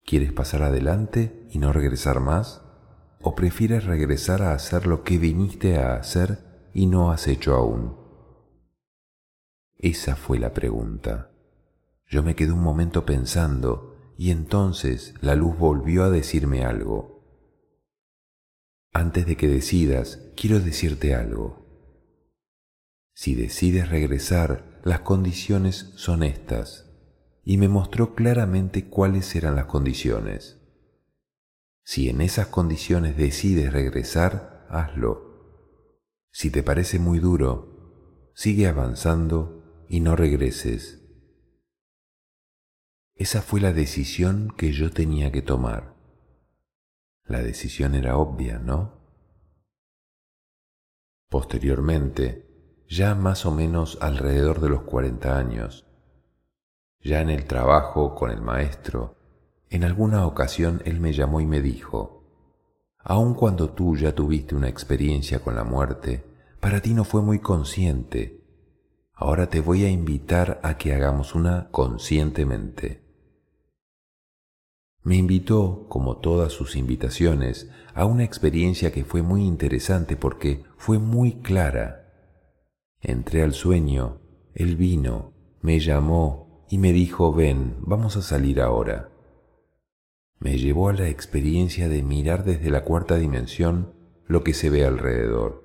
¿Quieres 0.05 0.33
pasar 0.33 0.63
adelante 0.63 1.47
y 1.49 1.59
no 1.59 1.71
regresar 1.71 2.19
más? 2.19 2.61
¿O 3.21 3.35
prefieres 3.35 3.85
regresar 3.85 4.41
a 4.41 4.53
hacer 4.53 4.85
lo 4.85 5.03
que 5.03 5.17
viniste 5.17 5.77
a 5.77 5.95
hacer 5.95 6.69
y 6.73 6.87
no 6.87 7.11
has 7.11 7.27
hecho 7.27 7.55
aún? 7.55 7.95
Esa 9.77 10.15
fue 10.15 10.39
la 10.39 10.53
pregunta. 10.53 11.31
Yo 12.07 12.21
me 12.21 12.35
quedé 12.35 12.51
un 12.51 12.61
momento 12.61 13.05
pensando 13.05 13.95
y 14.17 14.31
entonces 14.31 15.13
la 15.21 15.35
luz 15.35 15.57
volvió 15.57 16.03
a 16.03 16.09
decirme 16.09 16.65
algo. 16.65 17.13
Antes 18.91 19.25
de 19.25 19.37
que 19.37 19.47
decidas, 19.47 20.19
quiero 20.35 20.59
decirte 20.59 21.15
algo. 21.15 21.63
Si 23.15 23.35
decides 23.35 23.89
regresar, 23.89 24.81
las 24.83 24.99
condiciones 24.99 25.91
son 25.95 26.23
estas. 26.23 26.92
Y 27.43 27.57
me 27.57 27.67
mostró 27.67 28.15
claramente 28.15 28.89
cuáles 28.89 29.35
eran 29.35 29.55
las 29.55 29.65
condiciones. 29.65 30.59
Si 31.83 32.09
en 32.09 32.21
esas 32.21 32.47
condiciones 32.47 33.17
decides 33.17 33.73
regresar, 33.73 34.65
hazlo. 34.69 35.33
Si 36.31 36.49
te 36.49 36.63
parece 36.63 36.99
muy 36.99 37.19
duro, 37.19 38.31
sigue 38.33 38.67
avanzando 38.67 39.85
y 39.89 39.99
no 39.99 40.15
regreses. 40.15 41.01
Esa 43.15 43.41
fue 43.41 43.61
la 43.61 43.73
decisión 43.73 44.53
que 44.57 44.71
yo 44.71 44.89
tenía 44.91 45.31
que 45.31 45.41
tomar. 45.41 45.95
La 47.25 47.41
decisión 47.41 47.93
era 47.95 48.17
obvia, 48.17 48.59
¿no? 48.59 49.03
Posteriormente, 51.29 52.85
ya 52.87 53.15
más 53.15 53.45
o 53.45 53.51
menos 53.51 53.97
alrededor 54.01 54.61
de 54.61 54.69
los 54.69 54.83
40 54.83 55.37
años. 55.37 55.82
Ya 57.03 57.19
en 57.19 57.29
el 57.29 57.45
trabajo 57.45 58.15
con 58.15 58.31
el 58.31 58.41
maestro, 58.41 59.17
en 59.69 59.83
alguna 59.83 60.25
ocasión 60.25 60.81
él 60.85 61.01
me 61.01 61.11
llamó 61.11 61.41
y 61.41 61.45
me 61.45 61.61
dijo, 61.61 62.23
aun 62.99 63.33
cuando 63.33 63.71
tú 63.71 63.97
ya 63.97 64.15
tuviste 64.15 64.55
una 64.55 64.69
experiencia 64.69 65.39
con 65.39 65.55
la 65.55 65.65
muerte, 65.65 66.23
para 66.61 66.79
ti 66.79 66.93
no 66.93 67.03
fue 67.03 67.21
muy 67.21 67.39
consciente. 67.39 68.41
Ahora 69.13 69.49
te 69.49 69.59
voy 69.59 69.83
a 69.83 69.89
invitar 69.89 70.61
a 70.63 70.77
que 70.77 70.93
hagamos 70.93 71.35
una 71.35 71.69
conscientemente. 71.71 73.03
Me 75.03 75.17
invitó, 75.17 75.85
como 75.89 76.17
todas 76.17 76.53
sus 76.53 76.77
invitaciones, 76.77 77.69
a 77.93 78.05
una 78.05 78.23
experiencia 78.23 78.93
que 78.93 79.03
fue 79.03 79.21
muy 79.21 79.43
interesante 79.43 80.15
porque 80.15 80.63
fue 80.77 80.99
muy 80.99 81.41
clara. 81.41 82.13
Entré 83.01 83.43
al 83.43 83.53
sueño, 83.53 84.21
él 84.53 84.77
vino, 84.77 85.33
me 85.61 85.81
llamó 85.81 86.42
y 86.73 86.79
me 86.79 86.91
dijo, 86.91 87.31
ven, 87.31 87.75
vamos 87.81 88.17
a 88.17 88.23
salir 88.23 88.59
ahora. 88.59 89.11
Me 90.39 90.57
llevó 90.57 90.89
a 90.89 90.93
la 90.93 91.07
experiencia 91.07 91.87
de 91.87 92.01
mirar 92.01 92.45
desde 92.45 92.71
la 92.71 92.83
cuarta 92.83 93.17
dimensión 93.17 93.93
lo 94.25 94.43
que 94.43 94.55
se 94.55 94.71
ve 94.71 94.83
alrededor. 94.83 95.63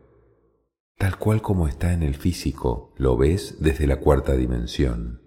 Tal 0.99 1.17
cual 1.17 1.41
como 1.41 1.67
está 1.67 1.95
en 1.95 2.03
el 2.03 2.15
físico, 2.15 2.93
lo 2.99 3.17
ves 3.17 3.57
desde 3.59 3.87
la 3.87 4.01
cuarta 4.01 4.35
dimensión. 4.35 5.23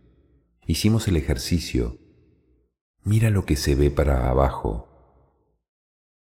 Hicimos 0.67 1.07
el 1.07 1.17
ejercicio 1.17 1.97
Mira 3.03 3.31
lo 3.31 3.45
que 3.45 3.55
se 3.55 3.73
ve 3.73 3.89
para 3.89 4.29
abajo. 4.29 4.87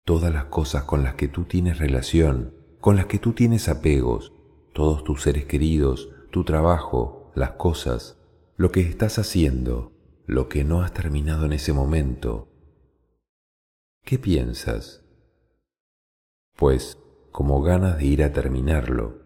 Todas 0.04 0.30
las 0.30 0.44
cosas 0.44 0.84
con 0.84 1.02
las 1.02 1.14
que 1.14 1.28
tú 1.28 1.44
tienes 1.44 1.78
relación, 1.78 2.52
con 2.82 2.96
las 2.96 3.06
que 3.06 3.18
tú 3.18 3.32
tienes 3.32 3.70
apegos, 3.70 4.34
todos 4.74 5.04
tus 5.04 5.22
seres 5.22 5.46
queridos, 5.46 6.10
tu 6.30 6.44
trabajo, 6.44 7.32
las 7.34 7.52
cosas, 7.52 8.17
lo 8.58 8.72
que 8.72 8.80
estás 8.80 9.20
haciendo, 9.20 9.92
lo 10.26 10.48
que 10.48 10.64
no 10.64 10.82
has 10.82 10.92
terminado 10.92 11.46
en 11.46 11.52
ese 11.52 11.72
momento. 11.72 12.52
¿Qué 14.04 14.18
piensas? 14.18 15.04
Pues 16.56 16.98
como 17.30 17.62
ganas 17.62 17.98
de 17.98 18.06
ir 18.06 18.24
a 18.24 18.32
terminarlo. 18.32 19.22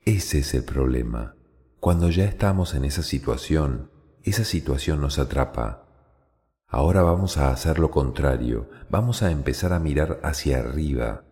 Ese 0.00 0.40
es 0.40 0.54
el 0.54 0.64
problema. 0.64 1.36
Cuando 1.78 2.10
ya 2.10 2.24
estamos 2.24 2.74
en 2.74 2.84
esa 2.84 3.04
situación, 3.04 3.92
esa 4.24 4.44
situación 4.44 5.00
nos 5.00 5.20
atrapa 5.20 5.86
Ahora 6.66 7.02
vamos 7.02 7.36
a 7.36 7.52
hacer 7.52 7.78
lo 7.78 7.92
contrario, 7.92 8.70
vamos 8.90 9.22
a 9.22 9.30
empezar 9.30 9.72
a 9.72 9.78
mirar 9.78 10.18
hacia 10.24 10.58
arriba. 10.58 11.24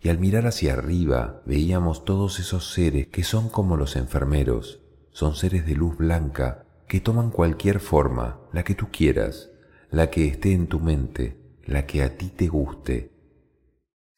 Y 0.00 0.08
al 0.08 0.18
mirar 0.18 0.46
hacia 0.48 0.72
arriba 0.72 1.40
veíamos 1.44 2.04
todos 2.04 2.40
esos 2.40 2.72
seres 2.72 3.06
que 3.06 3.22
son 3.22 3.48
como 3.48 3.76
los 3.76 3.94
enfermeros, 3.94 4.85
son 5.16 5.34
seres 5.34 5.64
de 5.64 5.74
luz 5.74 5.96
blanca 5.96 6.66
que 6.86 7.00
toman 7.00 7.30
cualquier 7.30 7.80
forma, 7.80 8.38
la 8.52 8.64
que 8.64 8.74
tú 8.74 8.88
quieras, 8.92 9.50
la 9.90 10.10
que 10.10 10.28
esté 10.28 10.52
en 10.52 10.66
tu 10.66 10.78
mente, 10.78 11.40
la 11.64 11.86
que 11.86 12.02
a 12.02 12.18
ti 12.18 12.28
te 12.28 12.48
guste. 12.48 13.12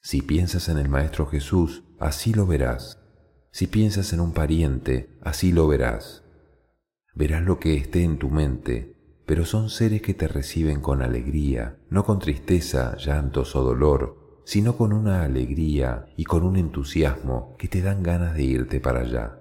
Si 0.00 0.22
piensas 0.22 0.68
en 0.68 0.76
el 0.76 0.88
Maestro 0.88 1.26
Jesús, 1.26 1.84
así 2.00 2.34
lo 2.34 2.48
verás. 2.48 3.00
Si 3.52 3.68
piensas 3.68 4.12
en 4.12 4.18
un 4.18 4.32
pariente, 4.32 5.16
así 5.22 5.52
lo 5.52 5.68
verás. 5.68 6.24
Verás 7.14 7.44
lo 7.44 7.60
que 7.60 7.76
esté 7.76 8.02
en 8.02 8.18
tu 8.18 8.28
mente, 8.28 8.96
pero 9.24 9.44
son 9.44 9.70
seres 9.70 10.02
que 10.02 10.14
te 10.14 10.26
reciben 10.26 10.80
con 10.80 11.00
alegría, 11.00 11.78
no 11.90 12.04
con 12.04 12.18
tristeza, 12.18 12.96
llantos 12.96 13.54
o 13.54 13.62
dolor, 13.62 14.42
sino 14.44 14.76
con 14.76 14.92
una 14.92 15.22
alegría 15.22 16.06
y 16.16 16.24
con 16.24 16.42
un 16.42 16.56
entusiasmo 16.56 17.54
que 17.56 17.68
te 17.68 17.82
dan 17.82 18.02
ganas 18.02 18.34
de 18.34 18.42
irte 18.42 18.80
para 18.80 19.02
allá. 19.02 19.38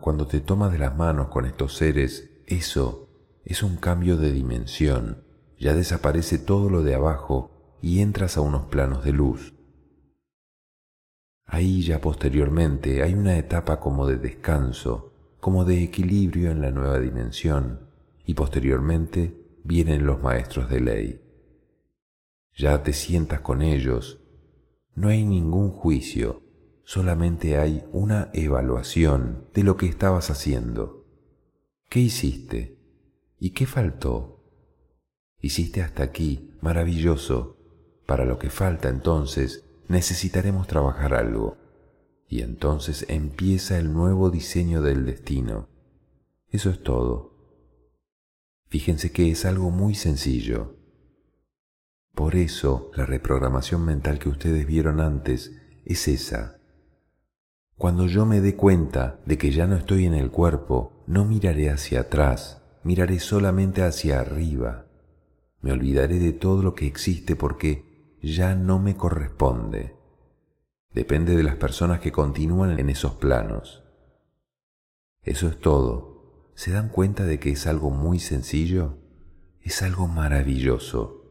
Cuando 0.00 0.26
te 0.26 0.40
tomas 0.40 0.72
de 0.72 0.78
las 0.78 0.96
manos 0.96 1.28
con 1.28 1.46
estos 1.46 1.76
seres, 1.76 2.30
eso 2.46 3.08
es 3.44 3.62
un 3.62 3.76
cambio 3.76 4.16
de 4.16 4.32
dimensión, 4.32 5.24
ya 5.58 5.74
desaparece 5.74 6.38
todo 6.38 6.68
lo 6.68 6.82
de 6.82 6.94
abajo 6.94 7.78
y 7.80 8.00
entras 8.00 8.36
a 8.36 8.40
unos 8.40 8.66
planos 8.66 9.04
de 9.04 9.12
luz. 9.12 9.54
Ahí 11.46 11.82
ya 11.82 12.00
posteriormente 12.00 13.02
hay 13.02 13.14
una 13.14 13.38
etapa 13.38 13.78
como 13.78 14.06
de 14.06 14.16
descanso, 14.16 15.12
como 15.40 15.64
de 15.64 15.82
equilibrio 15.82 16.50
en 16.50 16.60
la 16.60 16.70
nueva 16.70 16.98
dimensión, 16.98 17.88
y 18.26 18.34
posteriormente 18.34 19.60
vienen 19.62 20.06
los 20.06 20.22
maestros 20.22 20.70
de 20.70 20.80
ley. 20.80 21.20
Ya 22.56 22.82
te 22.82 22.92
sientas 22.92 23.40
con 23.40 23.62
ellos, 23.62 24.20
no 24.94 25.08
hay 25.08 25.24
ningún 25.24 25.70
juicio, 25.70 26.43
solamente 26.84 27.58
hay 27.58 27.84
una 27.92 28.30
evaluación 28.32 29.48
de 29.54 29.64
lo 29.64 29.76
que 29.76 29.86
estabas 29.86 30.30
haciendo. 30.30 31.06
¿Qué 31.88 32.00
hiciste? 32.00 32.78
¿Y 33.38 33.50
qué 33.50 33.66
faltó? 33.66 34.42
Hiciste 35.40 35.82
hasta 35.82 36.02
aquí, 36.02 36.50
maravilloso. 36.60 37.58
Para 38.06 38.24
lo 38.24 38.38
que 38.38 38.50
falta 38.50 38.88
entonces 38.88 39.64
necesitaremos 39.88 40.66
trabajar 40.66 41.14
algo. 41.14 41.56
Y 42.28 42.40
entonces 42.42 43.06
empieza 43.08 43.78
el 43.78 43.92
nuevo 43.92 44.30
diseño 44.30 44.82
del 44.82 45.04
destino. 45.04 45.68
Eso 46.48 46.70
es 46.70 46.82
todo. 46.82 47.34
Fíjense 48.68 49.12
que 49.12 49.30
es 49.30 49.44
algo 49.44 49.70
muy 49.70 49.94
sencillo. 49.94 50.76
Por 52.14 52.36
eso 52.36 52.90
la 52.94 53.06
reprogramación 53.06 53.84
mental 53.84 54.18
que 54.18 54.28
ustedes 54.28 54.66
vieron 54.66 55.00
antes 55.00 55.52
es 55.84 56.08
esa. 56.08 56.60
Cuando 57.76 58.06
yo 58.06 58.24
me 58.24 58.40
dé 58.40 58.54
cuenta 58.54 59.20
de 59.26 59.36
que 59.36 59.50
ya 59.50 59.66
no 59.66 59.76
estoy 59.76 60.06
en 60.06 60.14
el 60.14 60.30
cuerpo, 60.30 60.92
no 61.06 61.24
miraré 61.24 61.70
hacia 61.70 62.02
atrás, 62.02 62.62
miraré 62.84 63.18
solamente 63.18 63.82
hacia 63.82 64.20
arriba. 64.20 64.86
Me 65.60 65.72
olvidaré 65.72 66.18
de 66.18 66.32
todo 66.32 66.62
lo 66.62 66.74
que 66.74 66.86
existe 66.86 67.34
porque 67.34 68.16
ya 68.22 68.54
no 68.54 68.78
me 68.78 68.96
corresponde. 68.96 69.96
Depende 70.92 71.36
de 71.36 71.42
las 71.42 71.56
personas 71.56 71.98
que 71.98 72.12
continúan 72.12 72.78
en 72.78 72.90
esos 72.90 73.16
planos. 73.16 73.82
Eso 75.22 75.48
es 75.48 75.58
todo. 75.58 76.52
¿Se 76.54 76.70
dan 76.70 76.88
cuenta 76.88 77.24
de 77.24 77.40
que 77.40 77.50
es 77.50 77.66
algo 77.66 77.90
muy 77.90 78.20
sencillo? 78.20 78.98
Es 79.60 79.82
algo 79.82 80.06
maravilloso. 80.06 81.24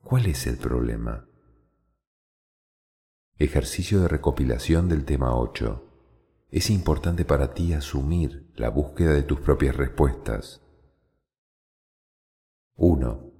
¿Cuál 0.00 0.26
es 0.26 0.46
el 0.46 0.58
problema? 0.58 1.26
Ejercicio 3.42 4.00
de 4.00 4.06
recopilación 4.06 4.88
del 4.88 5.04
tema 5.04 5.34
8. 5.36 5.82
Es 6.52 6.70
importante 6.70 7.24
para 7.24 7.54
ti 7.54 7.72
asumir 7.72 8.48
la 8.54 8.68
búsqueda 8.68 9.14
de 9.14 9.24
tus 9.24 9.40
propias 9.40 9.74
respuestas. 9.74 10.62
1. 12.76 13.32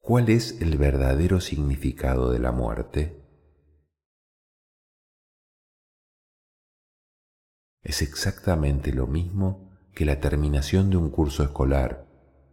¿Cuál 0.00 0.28
es 0.28 0.60
el 0.60 0.76
verdadero 0.76 1.40
significado 1.40 2.32
de 2.32 2.40
la 2.40 2.50
muerte? 2.50 3.22
Es 7.84 8.02
exactamente 8.02 8.92
lo 8.92 9.06
mismo 9.06 9.70
que 9.94 10.04
la 10.04 10.18
terminación 10.18 10.90
de 10.90 10.96
un 10.96 11.10
curso 11.10 11.44
escolar, 11.44 12.08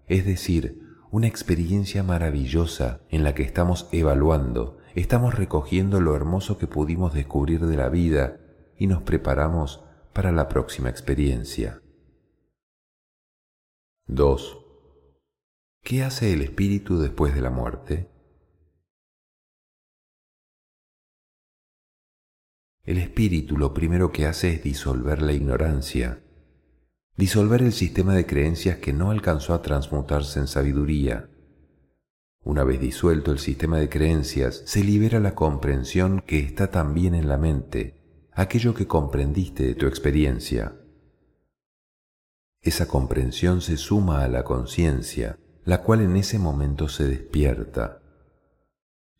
es 0.05 0.23
decir, 0.23 0.83
una 1.09 1.25
experiencia 1.25 2.03
maravillosa 2.03 3.01
en 3.09 3.23
la 3.23 3.33
que 3.33 3.41
estamos 3.41 3.89
evaluando, 3.91 4.82
estamos 5.01 5.35
recogiendo 5.35 5.99
lo 5.99 6.15
hermoso 6.15 6.57
que 6.57 6.67
pudimos 6.67 7.13
descubrir 7.13 7.65
de 7.65 7.77
la 7.77 7.89
vida 7.89 8.39
y 8.77 8.87
nos 8.87 9.01
preparamos 9.01 9.83
para 10.13 10.31
la 10.31 10.47
próxima 10.47 10.89
experiencia. 10.89 11.81
2. 14.07 14.59
¿Qué 15.81 16.03
hace 16.03 16.33
el 16.33 16.41
espíritu 16.41 16.99
después 16.99 17.33
de 17.33 17.41
la 17.41 17.49
muerte? 17.49 18.09
El 22.83 22.97
espíritu 22.97 23.57
lo 23.57 23.73
primero 23.73 24.11
que 24.11 24.25
hace 24.25 24.55
es 24.55 24.63
disolver 24.63 25.21
la 25.21 25.31
ignorancia, 25.31 26.21
disolver 27.15 27.61
el 27.61 27.71
sistema 27.71 28.13
de 28.13 28.25
creencias 28.25 28.77
que 28.79 28.91
no 28.91 29.09
alcanzó 29.09 29.53
a 29.53 29.61
transmutarse 29.61 30.39
en 30.39 30.47
sabiduría. 30.47 31.29
Una 32.43 32.65
vez 32.65 32.81
disuelto 32.81 33.31
el 33.31 33.39
sistema 33.39 33.77
de 33.77 33.87
creencias, 33.87 34.63
se 34.65 34.83
libera 34.83 35.21
la 35.21 35.33
comprensión 35.33 36.21
que 36.25 36.39
está 36.39 36.71
también 36.71 37.15
en 37.15 37.29
la 37.29 37.37
mente, 37.37 37.95
aquello 38.33 38.73
que 38.73 38.85
comprendiste 38.85 39.63
de 39.63 39.75
tu 39.75 39.85
experiencia. 39.87 40.75
Esa 42.61 42.87
comprensión 42.87 43.61
se 43.61 43.77
suma 43.77 44.23
a 44.23 44.27
la 44.27 44.43
conciencia, 44.43 45.37
la 45.63 45.83
cual 45.83 46.01
en 46.01 46.17
ese 46.17 46.37
momento 46.37 46.89
se 46.89 47.07
despierta. 47.07 48.01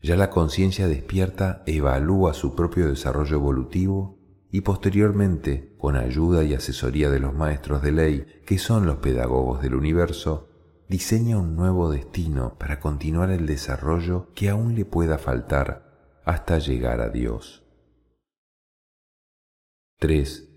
Ya 0.02 0.18
la 0.18 0.30
conciencia 0.30 0.90
despierta 0.90 1.64
evalúa 1.66 2.34
su 2.34 2.56
propio 2.56 2.90
desarrollo 2.90 3.38
evolutivo 3.38 4.20
y 4.52 4.62
posteriormente, 4.62 5.74
con 5.78 5.96
ayuda 5.96 6.44
y 6.44 6.54
asesoría 6.54 7.10
de 7.10 7.20
los 7.20 7.34
maestros 7.34 7.82
de 7.82 7.92
ley, 7.94 8.26
que 8.46 8.58
son 8.58 8.86
los 8.86 8.98
pedagogos 8.98 9.62
del 9.62 9.76
universo, 9.76 10.50
diseña 10.94 11.40
un 11.40 11.56
nuevo 11.56 11.90
destino 11.90 12.56
para 12.60 12.80
continuar 12.80 13.32
el 13.32 13.48
desarrollo 13.48 14.32
que 14.36 14.50
aún 14.50 14.76
le 14.76 14.86
pueda 14.86 15.18
faltar 15.18 16.22
hasta 16.24 16.60
llegar 16.60 17.02
a 17.02 17.10
Dios. 17.10 17.66
3. 19.98 20.48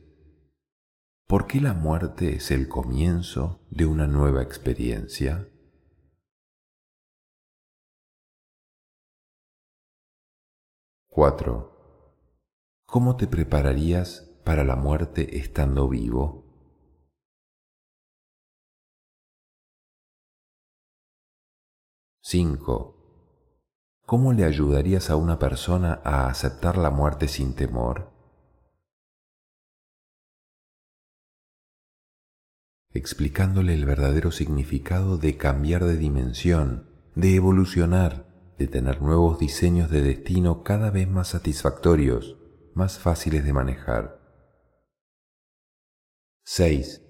¿Por 1.27 1.47
qué 1.47 1.63
la 1.63 1.73
muerte 1.73 2.35
es 2.35 2.51
el 2.51 2.69
comienzo 2.69 3.67
de 3.71 3.87
una 3.87 4.07
nueva 4.07 4.43
experiencia? 4.43 5.49
4. 11.09 12.85
¿Cómo 12.85 13.17
te 13.17 13.27
prepararías 13.27 14.39
para 14.45 14.65
la 14.65 14.77
muerte 14.77 15.39
estando 15.39 15.89
vivo? 15.89 16.46
5. 22.29 24.03
¿Cómo 24.05 24.33
le 24.33 24.43
ayudarías 24.43 25.11
a 25.11 25.17
una 25.17 25.39
persona 25.39 26.01
a 26.03 26.29
aceptar 26.29 26.77
la 26.77 26.91
muerte 26.91 27.29
sin 27.29 27.55
temor? 27.55 28.11
explicándole 32.91 33.75
el 33.75 33.85
verdadero 33.85 34.33
significado 34.33 35.19
de 35.19 35.37
cambiar 35.37 35.85
de 35.85 35.97
dimensión, 35.99 36.91
de 37.15 37.37
evolucionar, 37.37 38.55
de 38.59 38.67
tener 38.67 39.03
nuevos 39.03 39.39
diseños 39.39 39.89
de 39.89 40.03
destino 40.03 40.65
cada 40.65 40.91
vez 40.91 41.07
más 41.07 41.29
satisfactorios, 41.29 42.39
más 42.75 42.99
fáciles 42.99 43.45
de 43.45 43.53
manejar. 43.53 44.19
6. 46.45 47.03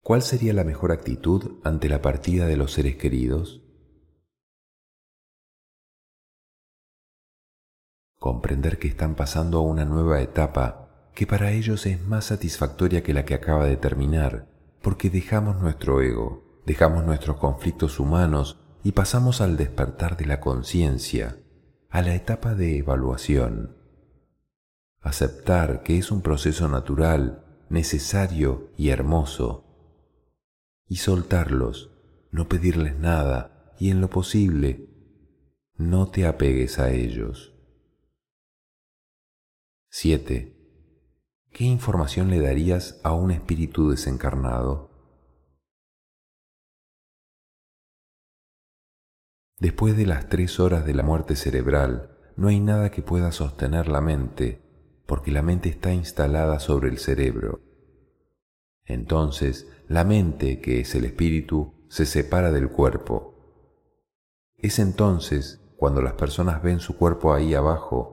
¿Cuál 0.00 0.22
sería 0.22 0.54
la 0.54 0.64
mejor 0.64 0.92
actitud 0.92 1.60
ante 1.64 1.90
la 1.90 2.00
partida 2.00 2.46
de 2.46 2.56
los 2.56 2.72
seres 2.72 2.96
queridos? 2.96 3.65
Comprender 8.18 8.78
que 8.78 8.88
están 8.88 9.14
pasando 9.14 9.58
a 9.58 9.62
una 9.62 9.84
nueva 9.84 10.20
etapa 10.20 11.10
que 11.14 11.26
para 11.26 11.52
ellos 11.52 11.86
es 11.86 12.06
más 12.06 12.26
satisfactoria 12.26 13.02
que 13.02 13.14
la 13.14 13.24
que 13.24 13.34
acaba 13.34 13.64
de 13.64 13.76
terminar, 13.76 14.48
porque 14.82 15.08
dejamos 15.08 15.60
nuestro 15.60 16.02
ego, 16.02 16.62
dejamos 16.66 17.04
nuestros 17.04 17.38
conflictos 17.38 17.98
humanos 17.98 18.60
y 18.82 18.92
pasamos 18.92 19.40
al 19.40 19.56
despertar 19.56 20.16
de 20.18 20.26
la 20.26 20.40
conciencia, 20.40 21.38
a 21.88 22.02
la 22.02 22.14
etapa 22.14 22.54
de 22.54 22.78
evaluación. 22.78 23.76
Aceptar 25.00 25.82
que 25.82 25.96
es 25.96 26.10
un 26.10 26.20
proceso 26.20 26.68
natural, 26.68 27.64
necesario 27.70 28.70
y 28.76 28.90
hermoso. 28.90 29.64
Y 30.86 30.96
soltarlos, 30.96 31.90
no 32.30 32.46
pedirles 32.46 32.98
nada 32.98 33.74
y 33.78 33.90
en 33.90 34.00
lo 34.00 34.10
posible, 34.10 34.90
no 35.76 36.08
te 36.08 36.26
apegues 36.26 36.78
a 36.78 36.90
ellos. 36.90 37.55
7. 39.98 40.54
¿Qué 41.52 41.64
información 41.64 42.28
le 42.28 42.38
darías 42.38 43.00
a 43.02 43.14
un 43.14 43.30
espíritu 43.30 43.88
desencarnado? 43.88 44.90
Después 49.58 49.96
de 49.96 50.04
las 50.04 50.28
tres 50.28 50.60
horas 50.60 50.84
de 50.84 50.92
la 50.92 51.02
muerte 51.02 51.34
cerebral, 51.34 52.14
no 52.36 52.48
hay 52.48 52.60
nada 52.60 52.90
que 52.90 53.00
pueda 53.00 53.32
sostener 53.32 53.88
la 53.88 54.02
mente, 54.02 54.60
porque 55.06 55.30
la 55.30 55.40
mente 55.40 55.70
está 55.70 55.94
instalada 55.94 56.60
sobre 56.60 56.90
el 56.90 56.98
cerebro. 56.98 57.62
Entonces, 58.84 59.66
la 59.88 60.04
mente, 60.04 60.60
que 60.60 60.80
es 60.80 60.94
el 60.94 61.06
espíritu, 61.06 61.86
se 61.88 62.04
separa 62.04 62.52
del 62.52 62.68
cuerpo. 62.68 63.32
Es 64.58 64.78
entonces 64.78 65.62
cuando 65.78 66.02
las 66.02 66.12
personas 66.12 66.62
ven 66.62 66.80
su 66.80 66.98
cuerpo 66.98 67.32
ahí 67.32 67.54
abajo, 67.54 68.12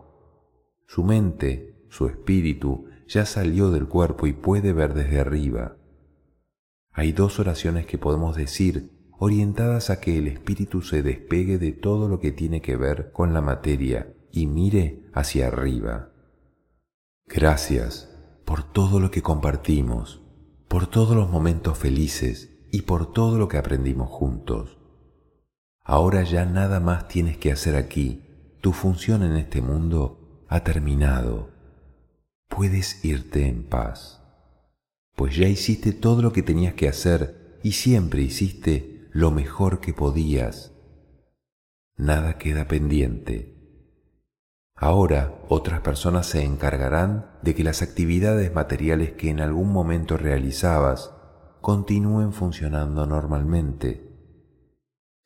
su 0.88 1.03
mente, 1.03 1.72
su 1.93 2.07
espíritu, 2.07 2.87
ya 3.07 3.23
salió 3.23 3.69
del 3.69 3.87
cuerpo 3.87 4.25
y 4.25 4.33
puede 4.33 4.73
ver 4.73 4.95
desde 4.95 5.19
arriba. 5.19 5.77
Hay 6.91 7.11
dos 7.11 7.39
oraciones 7.39 7.85
que 7.85 7.99
podemos 7.99 8.35
decir 8.35 8.89
orientadas 9.19 9.91
a 9.91 10.01
que 10.01 10.17
el 10.17 10.27
espíritu 10.27 10.81
se 10.81 11.03
despegue 11.03 11.59
de 11.59 11.71
todo 11.71 12.09
lo 12.09 12.19
que 12.19 12.31
tiene 12.31 12.63
que 12.63 12.77
ver 12.77 13.11
con 13.11 13.31
la 13.31 13.41
materia 13.41 14.11
y 14.31 14.47
mire 14.47 15.03
hacia 15.13 15.45
arriba. 15.47 16.09
Gracias 17.27 18.09
por 18.43 18.63
todo 18.63 18.99
lo 18.99 19.11
que 19.11 19.21
compartimos, 19.21 20.23
por 20.67 20.87
todos 20.87 21.15
los 21.15 21.29
momentos 21.29 21.77
felices 21.77 22.57
y 22.71 22.81
por 22.81 23.13
todo 23.13 23.37
lo 23.37 23.47
que 23.47 23.59
aprendimos 23.59 24.09
juntos. 24.09 24.79
Ahora 25.83 26.23
ya 26.23 26.43
nada 26.45 26.79
más 26.79 27.07
tienes 27.07 27.37
que 27.37 27.51
hacer 27.51 27.75
aquí. 27.75 28.23
Tu 28.61 28.71
función 28.71 29.21
en 29.21 29.37
este 29.37 29.61
mundo 29.61 30.45
ha 30.49 30.63
terminado. 30.63 31.52
Puedes 32.55 33.03
irte 33.03 33.47
en 33.47 33.63
paz, 33.63 34.21
pues 35.15 35.35
ya 35.35 35.47
hiciste 35.47 35.91
todo 35.91 36.21
lo 36.21 36.31
que 36.33 36.43
tenías 36.43 36.75
que 36.75 36.87
hacer 36.87 37.59
y 37.63 37.71
siempre 37.71 38.21
hiciste 38.21 39.07
lo 39.11 39.31
mejor 39.31 39.79
que 39.79 39.91
podías. 39.91 40.71
Nada 41.97 42.37
queda 42.37 42.67
pendiente. 42.67 43.57
Ahora 44.75 45.33
otras 45.49 45.81
personas 45.81 46.27
se 46.27 46.43
encargarán 46.43 47.31
de 47.41 47.55
que 47.55 47.63
las 47.63 47.81
actividades 47.81 48.53
materiales 48.53 49.13
que 49.13 49.31
en 49.31 49.39
algún 49.39 49.73
momento 49.73 50.15
realizabas 50.15 51.11
continúen 51.59 52.33
funcionando 52.33 53.07
normalmente. 53.07 54.11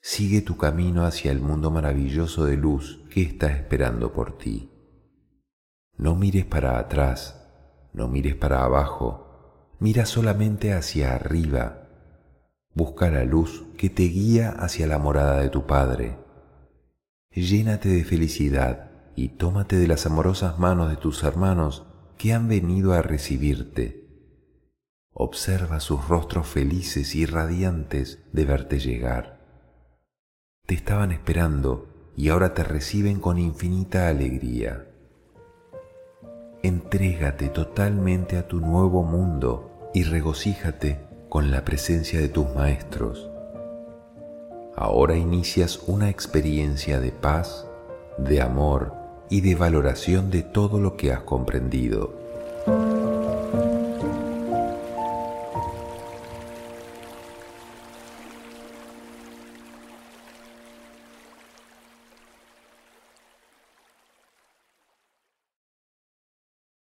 Sigue 0.01 0.41
tu 0.41 0.55
camino 0.55 1.05
hacia 1.05 1.33
el 1.33 1.41
mundo 1.41 1.71
maravilloso 1.71 2.45
de 2.45 2.55
luz 2.55 3.03
que 3.09 3.21
está 3.21 3.47
esperando 3.47 4.13
por 4.13 4.37
ti. 4.37 4.71
No 5.97 6.15
mires 6.15 6.45
para 6.45 6.79
atrás, 6.79 7.47
no 7.93 8.07
mires 8.07 8.35
para 8.35 8.63
abajo, 8.63 9.75
mira 9.79 10.05
solamente 10.05 10.73
hacia 10.73 11.15
arriba 11.15 11.87
Busca 12.77 13.09
la 13.09 13.23
luz 13.23 13.65
que 13.75 13.89
te 13.89 14.03
guía 14.03 14.51
hacia 14.51 14.85
la 14.85 14.99
morada 14.99 15.41
de 15.41 15.49
tu 15.49 15.65
Padre. 15.65 16.15
Llénate 17.31 17.89
de 17.89 18.03
felicidad 18.03 18.91
y 19.15 19.29
tómate 19.29 19.77
de 19.77 19.87
las 19.87 20.05
amorosas 20.05 20.59
manos 20.59 20.91
de 20.91 20.95
tus 20.95 21.23
hermanos 21.23 21.87
que 22.19 22.33
han 22.33 22.47
venido 22.47 22.93
a 22.93 23.01
recibirte. 23.01 24.05
Observa 25.11 25.79
sus 25.79 26.07
rostros 26.07 26.45
felices 26.45 27.15
y 27.15 27.25
radiantes 27.25 28.23
de 28.31 28.45
verte 28.45 28.77
llegar. 28.77 29.41
Te 30.67 30.75
estaban 30.75 31.11
esperando 31.11 32.11
y 32.15 32.29
ahora 32.29 32.53
te 32.53 32.63
reciben 32.63 33.19
con 33.19 33.39
infinita 33.39 34.07
alegría. 34.07 34.85
Entrégate 36.67 37.47
totalmente 37.47 38.35
a 38.35 38.45
tu 38.45 38.59
nuevo 38.59 39.01
mundo 39.01 39.89
y 39.93 40.03
regocíjate 40.03 40.99
con 41.29 41.49
la 41.49 41.63
presencia 41.63 42.19
de 42.19 42.27
tus 42.27 42.53
maestros. 42.53 43.29
Ahora 44.75 45.15
inicias 45.15 45.79
una 45.87 46.09
experiencia 46.09 46.99
de 46.99 47.13
paz, 47.13 47.65
de 48.17 48.41
amor 48.41 48.93
y 49.29 49.39
de 49.39 49.55
valoración 49.55 50.29
de 50.29 50.43
todo 50.43 50.81
lo 50.81 50.97
que 50.97 51.13
has 51.13 51.21
comprendido. 51.21 52.13